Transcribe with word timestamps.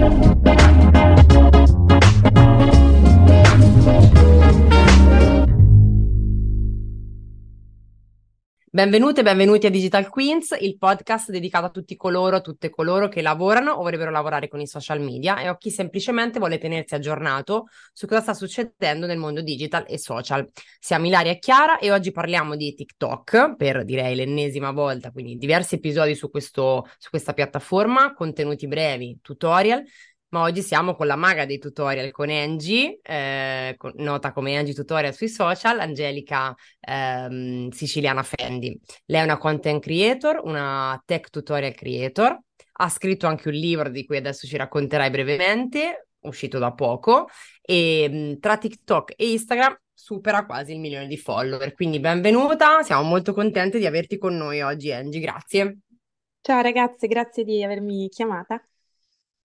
Thank 0.00 0.24
you. 0.24 0.39
Benvenute 8.72 9.18
e 9.18 9.22
benvenuti 9.24 9.66
a 9.66 9.68
Digital 9.68 10.08
Queens, 10.08 10.56
il 10.60 10.78
podcast 10.78 11.32
dedicato 11.32 11.66
a 11.66 11.70
tutti 11.70 11.96
coloro, 11.96 12.36
a 12.36 12.40
tutte 12.40 12.70
coloro 12.70 13.08
che 13.08 13.20
lavorano 13.20 13.72
o 13.72 13.82
vorrebbero 13.82 14.12
lavorare 14.12 14.46
con 14.46 14.60
i 14.60 14.66
social 14.68 15.00
media 15.00 15.40
e 15.40 15.48
a 15.48 15.56
chi 15.56 15.72
semplicemente 15.72 16.38
vuole 16.38 16.56
tenersi 16.56 16.94
aggiornato 16.94 17.66
su 17.92 18.06
cosa 18.06 18.20
sta 18.20 18.32
succedendo 18.32 19.06
nel 19.06 19.18
mondo 19.18 19.42
digital 19.42 19.86
e 19.88 19.98
social. 19.98 20.48
Siamo 20.78 21.06
Ilaria 21.06 21.32
e 21.32 21.40
Chiara 21.40 21.80
e 21.80 21.90
oggi 21.90 22.12
parliamo 22.12 22.54
di 22.54 22.72
TikTok 22.72 23.56
per 23.56 23.84
direi 23.84 24.14
l'ennesima 24.14 24.70
volta, 24.70 25.10
quindi 25.10 25.36
diversi 25.36 25.74
episodi 25.74 26.14
su, 26.14 26.30
questo, 26.30 26.88
su 26.96 27.10
questa 27.10 27.32
piattaforma, 27.32 28.14
contenuti 28.14 28.68
brevi, 28.68 29.18
tutorial 29.20 29.82
ma 30.30 30.42
oggi 30.42 30.62
siamo 30.62 30.94
con 30.94 31.06
la 31.06 31.16
maga 31.16 31.44
dei 31.44 31.58
tutorial, 31.58 32.10
con 32.10 32.30
Angie, 32.30 33.00
eh, 33.02 33.76
nota 33.94 34.32
come 34.32 34.56
Angie 34.56 34.74
Tutorial 34.74 35.14
sui 35.14 35.28
social, 35.28 35.78
Angelica 35.80 36.54
ehm, 36.80 37.70
Siciliana 37.70 38.22
Fendi. 38.22 38.78
Lei 39.06 39.20
è 39.20 39.24
una 39.24 39.38
content 39.38 39.82
creator, 39.82 40.40
una 40.44 41.00
tech 41.04 41.30
tutorial 41.30 41.74
creator, 41.74 42.38
ha 42.72 42.88
scritto 42.88 43.26
anche 43.26 43.48
un 43.48 43.54
libro 43.54 43.88
di 43.88 44.04
cui 44.06 44.16
adesso 44.16 44.46
ci 44.46 44.56
racconterai 44.56 45.10
brevemente, 45.10 46.08
uscito 46.20 46.58
da 46.58 46.72
poco, 46.72 47.28
e 47.60 48.36
tra 48.40 48.56
TikTok 48.56 49.14
e 49.16 49.32
Instagram 49.32 49.76
supera 49.92 50.46
quasi 50.46 50.72
il 50.72 50.80
milione 50.80 51.06
di 51.06 51.18
follower. 51.18 51.74
Quindi 51.74 51.98
benvenuta, 51.98 52.82
siamo 52.82 53.02
molto 53.02 53.32
contenti 53.32 53.78
di 53.78 53.86
averti 53.86 54.16
con 54.16 54.36
noi 54.36 54.60
oggi, 54.62 54.92
Angie, 54.92 55.20
grazie. 55.20 55.78
Ciao 56.40 56.62
ragazze, 56.62 57.06
grazie 57.06 57.44
di 57.44 57.62
avermi 57.62 58.08
chiamata. 58.08 58.64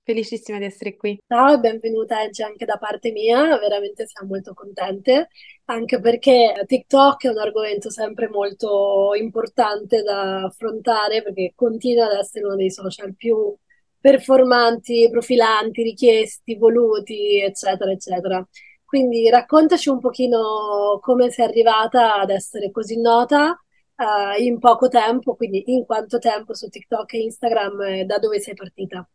Felicissima 0.05 0.59
di 0.59 0.66
essere 0.66 0.95
qui. 0.95 1.20
Ciao 1.27 1.55
e 1.55 1.58
benvenuta 1.58 2.20
Angie 2.20 2.44
anche 2.44 2.64
da 2.64 2.77
parte 2.77 3.12
mia, 3.12 3.58
veramente 3.58 4.06
siamo 4.06 4.34
molto 4.34 4.53
contente, 4.53 5.30
anche 5.66 6.00
perché 6.00 6.53
TikTok 6.64 7.25
è 7.25 7.30
un 7.30 7.39
argomento 7.39 7.89
sempre 7.89 8.30
molto 8.30 9.16
importante 9.16 10.03
da 10.03 10.44
affrontare 10.44 11.23
perché 11.23 11.53
continua 11.56 12.06
ad 12.06 12.20
essere 12.20 12.45
uno 12.45 12.56
dei 12.56 12.70
social 12.70 13.16
più 13.16 13.52
performanti, 14.00 15.09
profilanti, 15.09 15.81
richiesti, 15.81 16.56
voluti, 16.56 17.42
eccetera, 17.42 17.89
eccetera. 17.89 18.48
Quindi 18.83 19.28
raccontaci 19.28 19.89
un 19.89 20.00
pochino 20.00 21.00
come 21.02 21.31
sei 21.31 21.45
arrivata 21.45 22.17
ad 22.17 22.30
essere 22.30 22.70
così 22.70 23.02
nota 23.02 23.59
uh, 23.95 24.39
in 24.39 24.59
poco 24.59 24.88
tempo, 24.88 25.36
quindi 25.36 25.64
in 25.73 25.83
quanto 25.83 26.20
tempo 26.20 26.53
su 26.53 26.70
TikTok 26.70 27.11
e 27.14 27.23
Instagram 27.23 27.81
e 27.81 28.06
da 28.06 28.20
dove 28.20 28.39
sei 28.39 28.53
partita. 28.53 29.09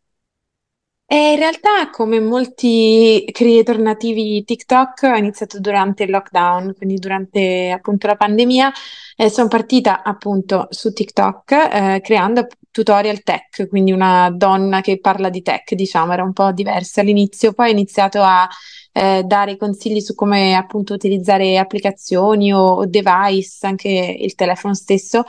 E 1.13 1.33
in 1.33 1.39
realtà, 1.39 1.89
come 1.91 2.21
molti 2.21 3.27
creator 3.33 3.77
nativi 3.79 4.45
TikTok, 4.45 5.01
ho 5.03 5.17
iniziato 5.17 5.59
durante 5.59 6.03
il 6.03 6.09
lockdown, 6.09 6.73
quindi 6.73 6.95
durante 6.95 7.69
appunto 7.69 8.07
la 8.07 8.15
pandemia, 8.15 8.71
e 9.17 9.29
sono 9.29 9.49
partita 9.49 10.03
appunto 10.03 10.67
su 10.69 10.93
TikTok 10.93 11.51
eh, 11.51 11.99
creando 12.01 12.47
tutorial 12.71 13.23
tech, 13.23 13.67
quindi 13.67 13.91
una 13.91 14.29
donna 14.31 14.79
che 14.79 15.01
parla 15.01 15.29
di 15.29 15.41
tech, 15.41 15.73
diciamo, 15.73 16.13
era 16.13 16.23
un 16.23 16.31
po' 16.31 16.53
diversa 16.53 17.01
all'inizio, 17.01 17.51
poi 17.51 17.67
ho 17.67 17.71
iniziato 17.73 18.21
a 18.21 18.47
eh, 18.91 19.23
dare 19.25 19.57
consigli 19.57 20.01
su 20.01 20.15
come 20.15 20.55
appunto 20.55 20.93
utilizzare 20.93 21.57
applicazioni 21.57 22.53
o, 22.53 22.59
o 22.59 22.85
device, 22.85 23.65
anche 23.67 24.17
il 24.19 24.35
telefono 24.35 24.73
stesso, 24.73 25.19
eh, 25.19 25.23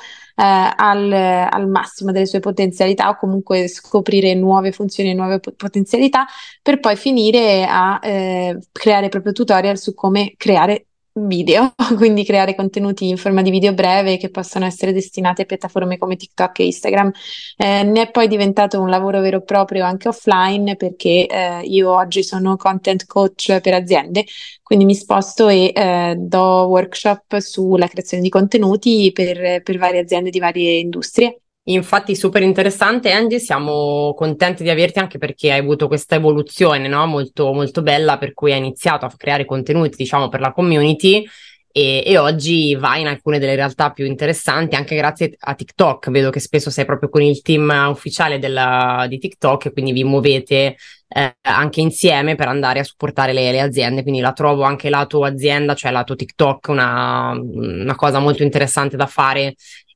al, 0.76 1.12
al, 1.12 1.68
massimo 1.68 2.12
delle 2.12 2.26
sue 2.26 2.40
potenzialità 2.40 3.08
o 3.08 3.16
comunque 3.16 3.68
scoprire 3.68 4.34
nuove 4.34 4.72
funzioni 4.72 5.14
nuove 5.14 5.40
potenzialità 5.40 6.24
per 6.62 6.80
poi 6.80 6.96
finire 6.96 7.64
a 7.68 8.00
eh, 8.02 8.58
creare 8.72 9.08
proprio 9.08 9.32
tutorial 9.32 9.78
su 9.78 9.94
come 9.94 10.34
creare 10.36 10.86
video, 11.14 11.74
quindi 11.96 12.24
creare 12.24 12.54
contenuti 12.54 13.08
in 13.08 13.16
forma 13.16 13.42
di 13.42 13.50
video 13.50 13.74
breve 13.74 14.16
che 14.16 14.30
possano 14.30 14.64
essere 14.64 14.92
destinati 14.92 15.42
a 15.42 15.44
piattaforme 15.44 15.98
come 15.98 16.16
TikTok 16.16 16.58
e 16.60 16.64
Instagram. 16.66 17.10
Eh, 17.56 17.82
ne 17.82 18.02
è 18.02 18.10
poi 18.10 18.28
diventato 18.28 18.80
un 18.80 18.88
lavoro 18.88 19.20
vero 19.20 19.38
e 19.38 19.42
proprio 19.42 19.84
anche 19.84 20.08
offline 20.08 20.76
perché 20.76 21.26
eh, 21.26 21.60
io 21.64 21.94
oggi 21.94 22.22
sono 22.22 22.56
content 22.56 23.06
coach 23.06 23.60
per 23.60 23.74
aziende, 23.74 24.24
quindi 24.62 24.84
mi 24.84 24.94
sposto 24.94 25.48
e 25.48 25.72
eh, 25.74 26.14
do 26.18 26.66
workshop 26.68 27.38
sulla 27.38 27.86
creazione 27.88 28.22
di 28.22 28.28
contenuti 28.28 29.10
per, 29.12 29.62
per 29.62 29.78
varie 29.78 30.00
aziende 30.00 30.30
di 30.30 30.38
varie 30.38 30.78
industrie. 30.78 31.42
Infatti 31.66 32.16
super 32.16 32.42
interessante 32.42 33.12
Angie, 33.12 33.38
siamo 33.38 34.14
contenti 34.14 34.64
di 34.64 34.70
averti 34.70 34.98
anche 34.98 35.18
perché 35.18 35.52
hai 35.52 35.60
avuto 35.60 35.86
questa 35.86 36.16
evoluzione 36.16 36.88
no? 36.88 37.06
molto, 37.06 37.52
molto 37.52 37.82
bella 37.82 38.18
per 38.18 38.32
cui 38.32 38.50
hai 38.50 38.58
iniziato 38.58 39.04
a 39.04 39.12
creare 39.16 39.44
contenuti 39.44 39.94
diciamo 39.96 40.28
per 40.28 40.40
la 40.40 40.52
community 40.52 41.24
e, 41.70 42.02
e, 42.04 42.18
oggi 42.18 42.74
vai 42.74 43.02
in 43.02 43.06
alcune 43.06 43.38
delle 43.38 43.54
realtà 43.54 43.92
più 43.92 44.04
interessanti 44.04 44.74
anche 44.74 44.96
grazie 44.96 45.36
a 45.38 45.54
TikTok, 45.54 46.10
vedo 46.10 46.30
che 46.30 46.40
spesso 46.40 46.68
sei 46.68 46.84
proprio 46.84 47.08
con 47.08 47.22
il 47.22 47.40
team 47.42 47.72
ufficiale 47.88 48.40
della, 48.40 49.06
di 49.08 49.18
TikTok 49.18 49.66
e 49.66 49.72
quindi 49.72 49.92
vi 49.92 50.04
muovete 50.04 50.76
eh, 51.08 51.36
anche 51.42 51.80
insieme 51.80 52.34
per 52.34 52.48
andare 52.48 52.80
a 52.80 52.84
supportare 52.84 53.32
le, 53.32 53.50
le, 53.52 53.60
aziende, 53.60 54.02
quindi 54.02 54.20
la 54.20 54.32
trovo 54.32 54.64
anche 54.64 54.90
lato 54.90 55.24
azienda, 55.24 55.74
cioè 55.74 55.92
lato 55.92 56.14
TikTok 56.14 56.68
una, 56.68 57.30
una 57.40 57.94
cosa 57.94 58.18
molto 58.18 58.42
interessante 58.42 58.96
da 58.96 59.06
fare 59.06 59.54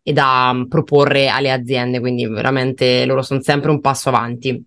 e 0.08 0.12
da 0.12 0.52
mm, 0.54 0.66
proporre 0.66 1.26
alle 1.26 1.50
aziende, 1.50 1.98
quindi 1.98 2.24
veramente 2.28 3.04
loro 3.06 3.22
sono 3.22 3.42
sempre 3.42 3.72
un 3.72 3.80
passo 3.80 4.08
avanti. 4.08 4.64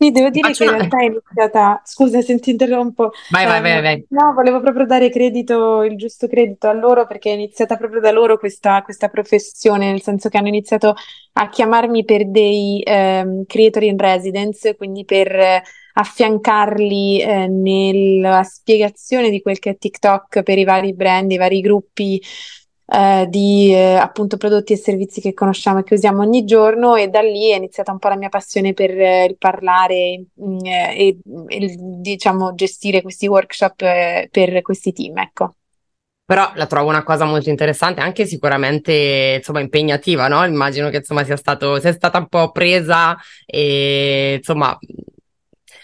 Sì, 0.00 0.10
devo 0.12 0.30
dire 0.30 0.48
Faccio 0.48 0.64
che 0.64 0.70
in 0.70 0.76
realtà 0.76 1.00
è 1.00 1.04
iniziata, 1.04 1.82
scusa 1.84 2.22
se 2.22 2.38
ti 2.38 2.52
interrompo, 2.52 3.10
vai, 3.30 3.44
vai, 3.44 3.60
vai, 3.60 3.82
vai. 3.82 4.06
no, 4.08 4.32
volevo 4.32 4.62
proprio 4.62 4.86
dare 4.86 5.10
credito, 5.10 5.82
il 5.82 5.96
giusto 5.96 6.26
credito 6.26 6.68
a 6.68 6.72
loro 6.72 7.06
perché 7.06 7.30
è 7.30 7.34
iniziata 7.34 7.76
proprio 7.76 8.00
da 8.00 8.12
loro 8.12 8.38
questa, 8.38 8.80
questa 8.82 9.08
professione, 9.08 9.90
nel 9.90 10.00
senso 10.00 10.30
che 10.30 10.38
hanno 10.38 10.48
iniziato 10.48 10.94
a 11.34 11.48
chiamarmi 11.50 12.04
per 12.06 12.26
dei 12.30 12.82
um, 12.86 13.44
creator 13.44 13.82
in 13.82 13.98
residence, 13.98 14.74
quindi 14.74 15.04
per 15.04 15.62
affiancarli 15.92 17.20
eh, 17.20 17.46
nella 17.48 18.42
spiegazione 18.44 19.28
di 19.28 19.42
quel 19.42 19.58
che 19.58 19.70
è 19.70 19.76
TikTok 19.76 20.42
per 20.44 20.56
i 20.56 20.64
vari 20.64 20.94
brand, 20.94 21.30
i 21.30 21.36
vari 21.36 21.60
gruppi 21.60 22.22
eh, 22.90 23.26
di 23.28 23.70
eh, 23.70 23.96
appunto 23.96 24.38
prodotti 24.38 24.72
e 24.72 24.76
servizi 24.76 25.20
che 25.20 25.34
conosciamo 25.34 25.80
e 25.80 25.82
che 25.82 25.94
usiamo 25.94 26.22
ogni 26.22 26.44
giorno 26.44 26.96
e 26.96 27.08
da 27.08 27.20
lì 27.20 27.50
è 27.50 27.56
iniziata 27.56 27.92
un 27.92 27.98
po' 27.98 28.08
la 28.08 28.16
mia 28.16 28.30
passione 28.30 28.72
per 28.72 28.90
eh, 28.90 29.24
il 29.26 29.36
parlare 29.36 30.24
mh, 30.32 30.50
mm, 30.50 30.58
eh, 30.64 30.96
e, 30.96 31.18
e 31.48 31.76
diciamo 31.78 32.54
gestire 32.54 33.02
questi 33.02 33.26
workshop 33.26 33.82
eh, 33.82 34.28
per 34.30 34.62
questi 34.62 34.92
team, 34.92 35.18
ecco. 35.18 35.54
Però 36.24 36.50
la 36.54 36.66
trovo 36.66 36.88
una 36.90 37.04
cosa 37.04 37.24
molto 37.24 37.48
interessante, 37.48 38.00
anche 38.00 38.26
sicuramente 38.26 39.36
insomma 39.38 39.60
impegnativa, 39.60 40.28
no? 40.28 40.44
Immagino 40.44 40.90
che 40.90 40.98
insomma 40.98 41.24
sia 41.24 41.36
stato, 41.36 41.80
sia 41.80 41.92
stata 41.92 42.18
un 42.18 42.28
po' 42.28 42.50
presa 42.52 43.16
e 43.46 44.34
insomma 44.36 44.78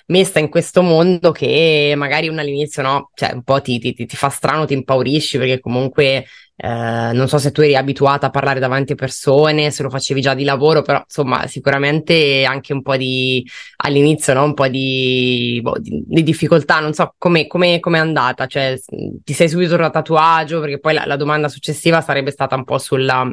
messa 0.07 0.39
in 0.39 0.51
questo 0.51 0.83
mondo 0.83 1.33
che 1.33 1.95
magari 1.97 2.29
all'inizio 2.29 2.83
no, 2.83 3.11
cioè 3.15 3.33
un 3.33 3.43
po' 3.43 3.61
ti, 3.61 3.79
ti, 3.79 3.95
ti 3.95 4.17
fa 4.17 4.29
strano, 4.29 4.67
ti 4.67 4.75
impaurisci 4.75 5.39
perché 5.39 5.61
comunque 5.61 6.27
eh, 6.57 7.11
non 7.13 7.29
so 7.29 7.39
se 7.39 7.51
tu 7.51 7.63
eri 7.63 7.75
abituata 7.77 8.27
a 8.27 8.31
parlare 8.31 8.61
davanti 8.61 8.93
a 8.93 8.95
persone, 8.95 9.71
se 9.71 9.83
lo 9.83 9.91
facevi 9.91 10.21
già 10.21 10.35
di 10.35 10.45
lavoro, 10.45 10.83
però 10.83 11.01
insomma 11.01 11.47
sicuramente 11.47 12.45
anche 12.45 12.73
un 12.73 12.83
po' 12.83 12.97
di 12.97 13.45
all'inizio, 13.77 14.35
no? 14.35 14.45
un 14.45 14.55
po' 14.55 14.69
di, 14.69 15.61
boh, 15.63 15.79
di, 15.79 16.05
di 16.07 16.23
difficoltà, 16.23 16.81
non 16.81 16.93
so 16.95 17.15
come 17.19 17.49
è 17.49 17.99
andata, 17.99 18.47
cioè 18.47 18.79
ti 19.25 19.33
sei 19.33 19.49
subito 19.49 19.77
da 19.77 19.91
tatuaggio, 19.91 20.61
perché 20.61 20.79
poi 20.79 20.95
la, 20.95 21.05
la 21.07 21.17
domanda 21.17 21.49
successiva 21.49 22.01
sarebbe 22.01 22.31
stata 22.31 22.55
un 22.55 22.65
po' 22.65 22.79
sulla 22.79 23.29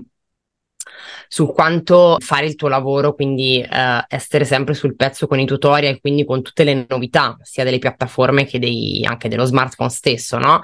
su 1.28 1.48
quanto 1.54 2.18
fare 2.20 2.46
il 2.46 2.56
tuo 2.56 2.68
lavoro, 2.68 3.14
quindi 3.14 3.62
eh, 3.62 4.04
essere 4.08 4.44
sempre 4.46 4.74
sul 4.74 4.96
pezzo 4.96 5.28
con 5.28 5.40
i 5.40 5.46
tutorial, 5.46 6.00
quindi 6.02 6.26
con 6.26 6.42
tutte 6.42 6.64
le 6.64 6.86
novità, 6.90 7.38
sia 7.42 7.64
delle 7.64 7.80
piattaforme 7.80 8.46
che 8.46 8.60
dei, 8.60 9.06
anche 9.06 9.30
dello 9.30 9.46
smartphone 9.46 9.90
stesso, 9.90 10.38
no? 10.38 10.62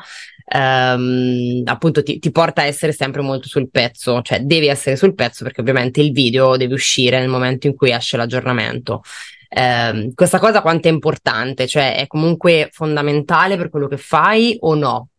Ehm, 0.49 1.63
appunto 1.65 2.01
ti, 2.03 2.19
ti, 2.19 2.31
porta 2.31 2.61
a 2.61 2.65
essere 2.65 2.93
sempre 2.93 3.21
molto 3.21 3.47
sul 3.47 3.69
pezzo, 3.69 4.21
cioè 4.21 4.39
devi 4.39 4.67
essere 4.67 4.95
sul 4.95 5.13
pezzo 5.13 5.43
perché 5.43 5.59
ovviamente 5.59 5.99
il 5.99 6.13
video 6.13 6.55
deve 6.55 6.73
uscire 6.73 7.19
nel 7.19 7.27
momento 7.27 7.67
in 7.67 7.75
cui 7.75 7.91
esce 7.91 8.15
l'aggiornamento. 8.15 9.01
Eh, 9.49 10.11
questa 10.13 10.39
cosa 10.39 10.61
quanto 10.61 10.87
è 10.87 10.91
importante, 10.91 11.67
cioè 11.67 11.97
è 11.97 12.07
comunque 12.07 12.69
fondamentale 12.71 13.57
per 13.57 13.69
quello 13.69 13.87
che 13.87 13.97
fai 13.97 14.55
o 14.61 14.73
no? 14.75 15.09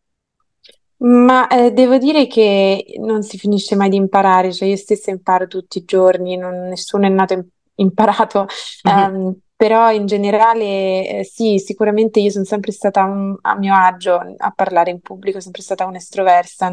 Ma 1.00 1.46
eh, 1.46 1.72
devo 1.72 1.96
dire 1.98 2.26
che 2.26 2.96
non 2.98 3.22
si 3.22 3.38
finisce 3.38 3.76
mai 3.76 3.88
di 3.88 3.96
imparare, 3.96 4.52
cioè 4.52 4.68
io 4.68 4.76
stessa 4.76 5.10
imparo 5.10 5.46
tutti 5.46 5.78
i 5.78 5.84
giorni, 5.84 6.36
non- 6.36 6.68
nessuno 6.68 7.06
è 7.06 7.08
nato 7.08 7.34
im- 7.34 7.48
imparato. 7.76 8.46
Mhm. 8.82 8.98
Ehm, 8.98 9.40
però 9.58 9.90
in 9.92 10.06
generale 10.06 11.18
eh, 11.20 11.24
sì, 11.24 11.58
sicuramente 11.58 12.20
io 12.20 12.30
sono 12.30 12.44
sempre 12.44 12.72
stata 12.72 13.04
un, 13.04 13.36
a 13.42 13.56
mio 13.58 13.74
agio 13.74 14.20
a 14.36 14.52
parlare 14.52 14.90
in 14.92 15.00
pubblico, 15.00 15.40
sempre 15.40 15.62
stata 15.62 15.84
un'estroversa, 15.86 16.68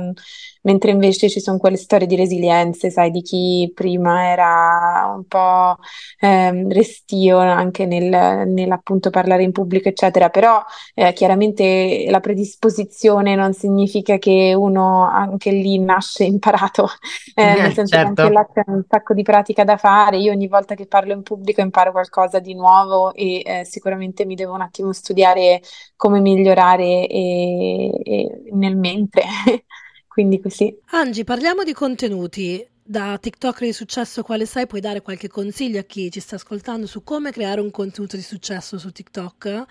mentre 0.66 0.92
invece 0.92 1.30
ci 1.30 1.40
sono 1.40 1.58
quelle 1.58 1.78
storie 1.78 2.08
di 2.08 2.16
resilienze, 2.16 2.90
sai, 2.90 3.12
di 3.12 3.22
chi 3.22 3.72
prima 3.74 4.30
era 4.30 5.14
un 5.16 5.26
po' 5.26 5.78
eh, 6.20 6.68
restio 6.70 7.38
anche 7.38 7.86
nel, 7.86 8.48
nell'appunto 8.48 9.10
parlare 9.10 9.44
in 9.44 9.52
pubblico, 9.52 9.88
eccetera, 9.90 10.30
però 10.30 10.64
eh, 10.94 11.14
chiaramente 11.14 12.06
la 12.10 12.20
predisposizione 12.20 13.36
non 13.36 13.54
significa 13.54 14.18
che 14.18 14.54
uno 14.56 15.04
anche 15.08 15.52
lì 15.52 15.80
nasce 15.80 16.24
imparato, 16.24 16.90
eh, 17.36 17.44
nel 17.62 17.74
senso 17.74 17.96
certo. 17.96 18.14
che 18.14 18.22
anche 18.22 18.34
là 18.34 18.48
c'è 18.52 18.64
un 18.68 18.84
sacco 18.90 19.14
di 19.14 19.24
pratica 19.24 19.64
da 19.64 19.78
fare, 19.78 20.18
io 20.18 20.32
ogni 20.32 20.48
volta 20.48 20.74
che 20.76 20.88
parlo 20.88 21.14
in 21.14 21.22
pubblico 21.22 21.62
imparo 21.62 21.92
qualcosa 21.92 22.40
di 22.40 22.56
nuovo 22.56 23.14
e 23.14 23.42
eh, 23.46 23.66
sicuramente 23.66 24.26
mi 24.26 24.36
devo 24.36 24.54
un 24.54 24.62
attimo 24.62 24.92
studiare 24.92 25.62
come 25.96 26.20
migliorare 26.20 27.08
e, 27.08 27.92
e 28.04 28.42
nel 28.52 28.76
mentre. 28.78 29.24
Quindi 30.16 30.40
così. 30.40 30.74
Angi, 30.92 31.26
parliamo 31.26 31.66
di 31.66 31.74
contenuti. 31.74 32.66
Da 32.82 33.18
TikTok 33.18 33.66
di 33.66 33.74
successo 33.74 34.24
quale 34.24 34.46
sai, 34.46 34.66
puoi 34.66 34.80
dare 34.80 35.02
qualche 35.02 35.28
consiglio 35.28 35.78
a 35.80 35.84
chi 35.84 36.10
ci 36.10 36.22
sta 36.22 36.36
ascoltando 36.36 36.88
su 36.88 37.04
come 37.04 37.34
creare 37.34 37.60
un 37.60 37.70
contenuto 37.70 38.16
di 38.16 38.22
successo 38.22 38.78
su 38.78 38.92
TikTok? 38.92 39.66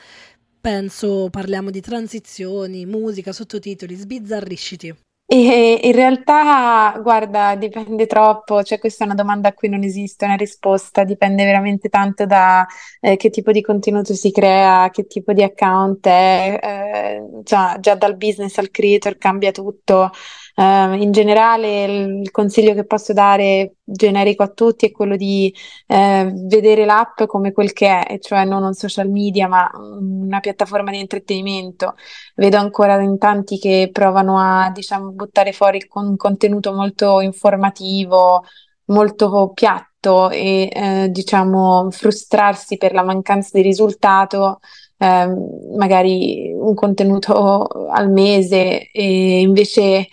Penso 0.60 1.30
parliamo 1.30 1.70
di 1.70 1.80
transizioni, 1.80 2.84
musica, 2.84 3.32
sottotitoli, 3.32 3.94
sbizzarrisciti. 3.94 4.94
E 5.26 5.80
in 5.82 5.92
realtà, 5.92 6.98
guarda, 7.02 7.54
dipende 7.56 8.06
troppo, 8.06 8.62
cioè 8.62 8.78
questa 8.78 9.04
è 9.04 9.06
una 9.06 9.16
domanda 9.16 9.48
a 9.48 9.54
cui 9.54 9.70
non 9.70 9.82
esiste 9.82 10.26
una 10.26 10.34
risposta, 10.36 11.02
dipende 11.02 11.44
veramente 11.46 11.88
tanto 11.88 12.26
da 12.26 12.66
eh, 13.00 13.16
che 13.16 13.30
tipo 13.30 13.50
di 13.50 13.62
contenuto 13.62 14.12
si 14.14 14.30
crea, 14.30 14.90
che 14.90 15.06
tipo 15.06 15.32
di 15.32 15.42
account 15.42 16.06
è, 16.06 16.58
eh, 16.62 17.40
già, 17.42 17.78
già 17.80 17.94
dal 17.94 18.16
business 18.18 18.58
al 18.58 18.70
creator 18.70 19.16
cambia 19.16 19.50
tutto. 19.50 20.10
Uh, 20.56 20.94
in 20.94 21.10
generale 21.10 21.84
il 21.84 22.30
consiglio 22.30 22.74
che 22.74 22.84
posso 22.84 23.12
dare 23.12 23.74
generico 23.82 24.44
a 24.44 24.48
tutti 24.48 24.86
è 24.86 24.92
quello 24.92 25.16
di 25.16 25.52
eh, 25.88 26.32
vedere 26.32 26.84
l'app 26.84 27.24
come 27.24 27.50
quel 27.50 27.72
che 27.72 28.04
è, 28.04 28.18
cioè 28.20 28.44
non 28.44 28.62
un 28.62 28.72
social 28.72 29.10
media 29.10 29.48
ma 29.48 29.68
una 29.74 30.38
piattaforma 30.38 30.92
di 30.92 31.00
intrattenimento. 31.00 31.96
Vedo 32.36 32.58
ancora 32.58 33.00
in 33.02 33.18
tanti 33.18 33.58
che 33.58 33.90
provano 33.92 34.38
a 34.38 34.70
diciamo, 34.70 35.10
buttare 35.10 35.52
fuori 35.52 35.84
un 35.94 36.16
contenuto 36.16 36.72
molto 36.72 37.20
informativo, 37.20 38.44
molto 38.86 39.50
piatto 39.54 40.30
e 40.30 40.68
eh, 40.72 41.08
diciamo 41.10 41.90
frustrarsi 41.90 42.76
per 42.76 42.92
la 42.92 43.02
mancanza 43.02 43.50
di 43.54 43.62
risultato 43.62 44.60
eh, 44.98 45.28
magari 45.76 46.52
un 46.52 46.74
contenuto 46.74 47.66
al 47.90 48.10
mese 48.10 48.90
e 48.90 49.40
invece 49.40 50.08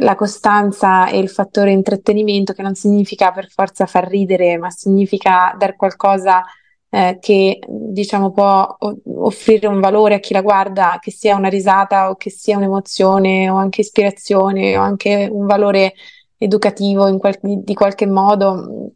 la 0.00 0.14
costanza 0.14 1.08
e 1.08 1.18
il 1.18 1.28
fattore 1.28 1.72
intrattenimento 1.72 2.52
che 2.52 2.62
non 2.62 2.74
significa 2.74 3.30
per 3.30 3.48
forza 3.50 3.86
far 3.86 4.08
ridere, 4.08 4.56
ma 4.56 4.70
significa 4.70 5.54
dare 5.58 5.76
qualcosa 5.76 6.42
eh, 6.88 7.18
che 7.20 7.58
diciamo 7.68 8.32
può 8.32 8.76
offrire 9.16 9.66
un 9.66 9.80
valore 9.80 10.14
a 10.14 10.18
chi 10.20 10.32
la 10.32 10.42
guarda, 10.42 10.98
che 11.00 11.10
sia 11.10 11.36
una 11.36 11.48
risata 11.48 12.10
o 12.10 12.16
che 12.16 12.30
sia 12.30 12.56
un'emozione 12.56 13.48
o 13.50 13.56
anche 13.56 13.82
ispirazione 13.82 14.76
o 14.76 14.82
anche 14.82 15.28
un 15.30 15.46
valore 15.46 15.94
educativo 16.38 17.16
qual- 17.18 17.38
di 17.40 17.74
qualche 17.74 18.06
modo. 18.06 18.92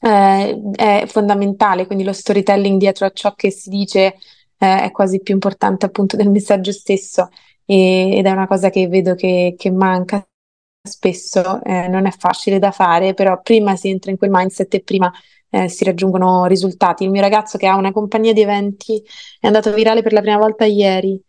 Eh, 0.00 0.60
è 0.76 1.04
fondamentale, 1.08 1.86
quindi 1.86 2.04
lo 2.04 2.12
storytelling 2.12 2.78
dietro 2.78 3.06
a 3.06 3.10
ciò 3.10 3.34
che 3.34 3.50
si 3.50 3.68
dice 3.68 4.14
eh, 4.58 4.82
è 4.82 4.90
quasi 4.92 5.20
più 5.20 5.34
importante 5.34 5.86
appunto 5.86 6.16
del 6.16 6.30
messaggio 6.30 6.70
stesso 6.72 7.28
e, 7.64 8.16
ed 8.16 8.26
è 8.26 8.30
una 8.30 8.46
cosa 8.46 8.70
che 8.70 8.86
vedo 8.88 9.14
che, 9.14 9.54
che 9.56 9.70
manca 9.70 10.24
spesso 10.82 11.62
eh, 11.64 11.88
non 11.88 12.06
è 12.06 12.10
facile 12.10 12.58
da 12.58 12.70
fare, 12.70 13.14
però 13.14 13.40
prima 13.40 13.76
si 13.76 13.88
entra 13.88 14.10
in 14.10 14.16
quel 14.16 14.30
mindset 14.30 14.74
e 14.74 14.82
prima 14.82 15.12
eh, 15.50 15.68
si 15.68 15.84
raggiungono 15.84 16.46
risultati. 16.46 17.04
Il 17.04 17.10
mio 17.10 17.20
ragazzo 17.20 17.58
che 17.58 17.66
ha 17.66 17.76
una 17.76 17.92
compagnia 17.92 18.32
di 18.32 18.42
eventi 18.42 19.02
è 19.40 19.46
andato 19.46 19.72
virale 19.72 20.02
per 20.02 20.12
la 20.12 20.20
prima 20.20 20.38
volta 20.38 20.64
ieri, 20.64 21.20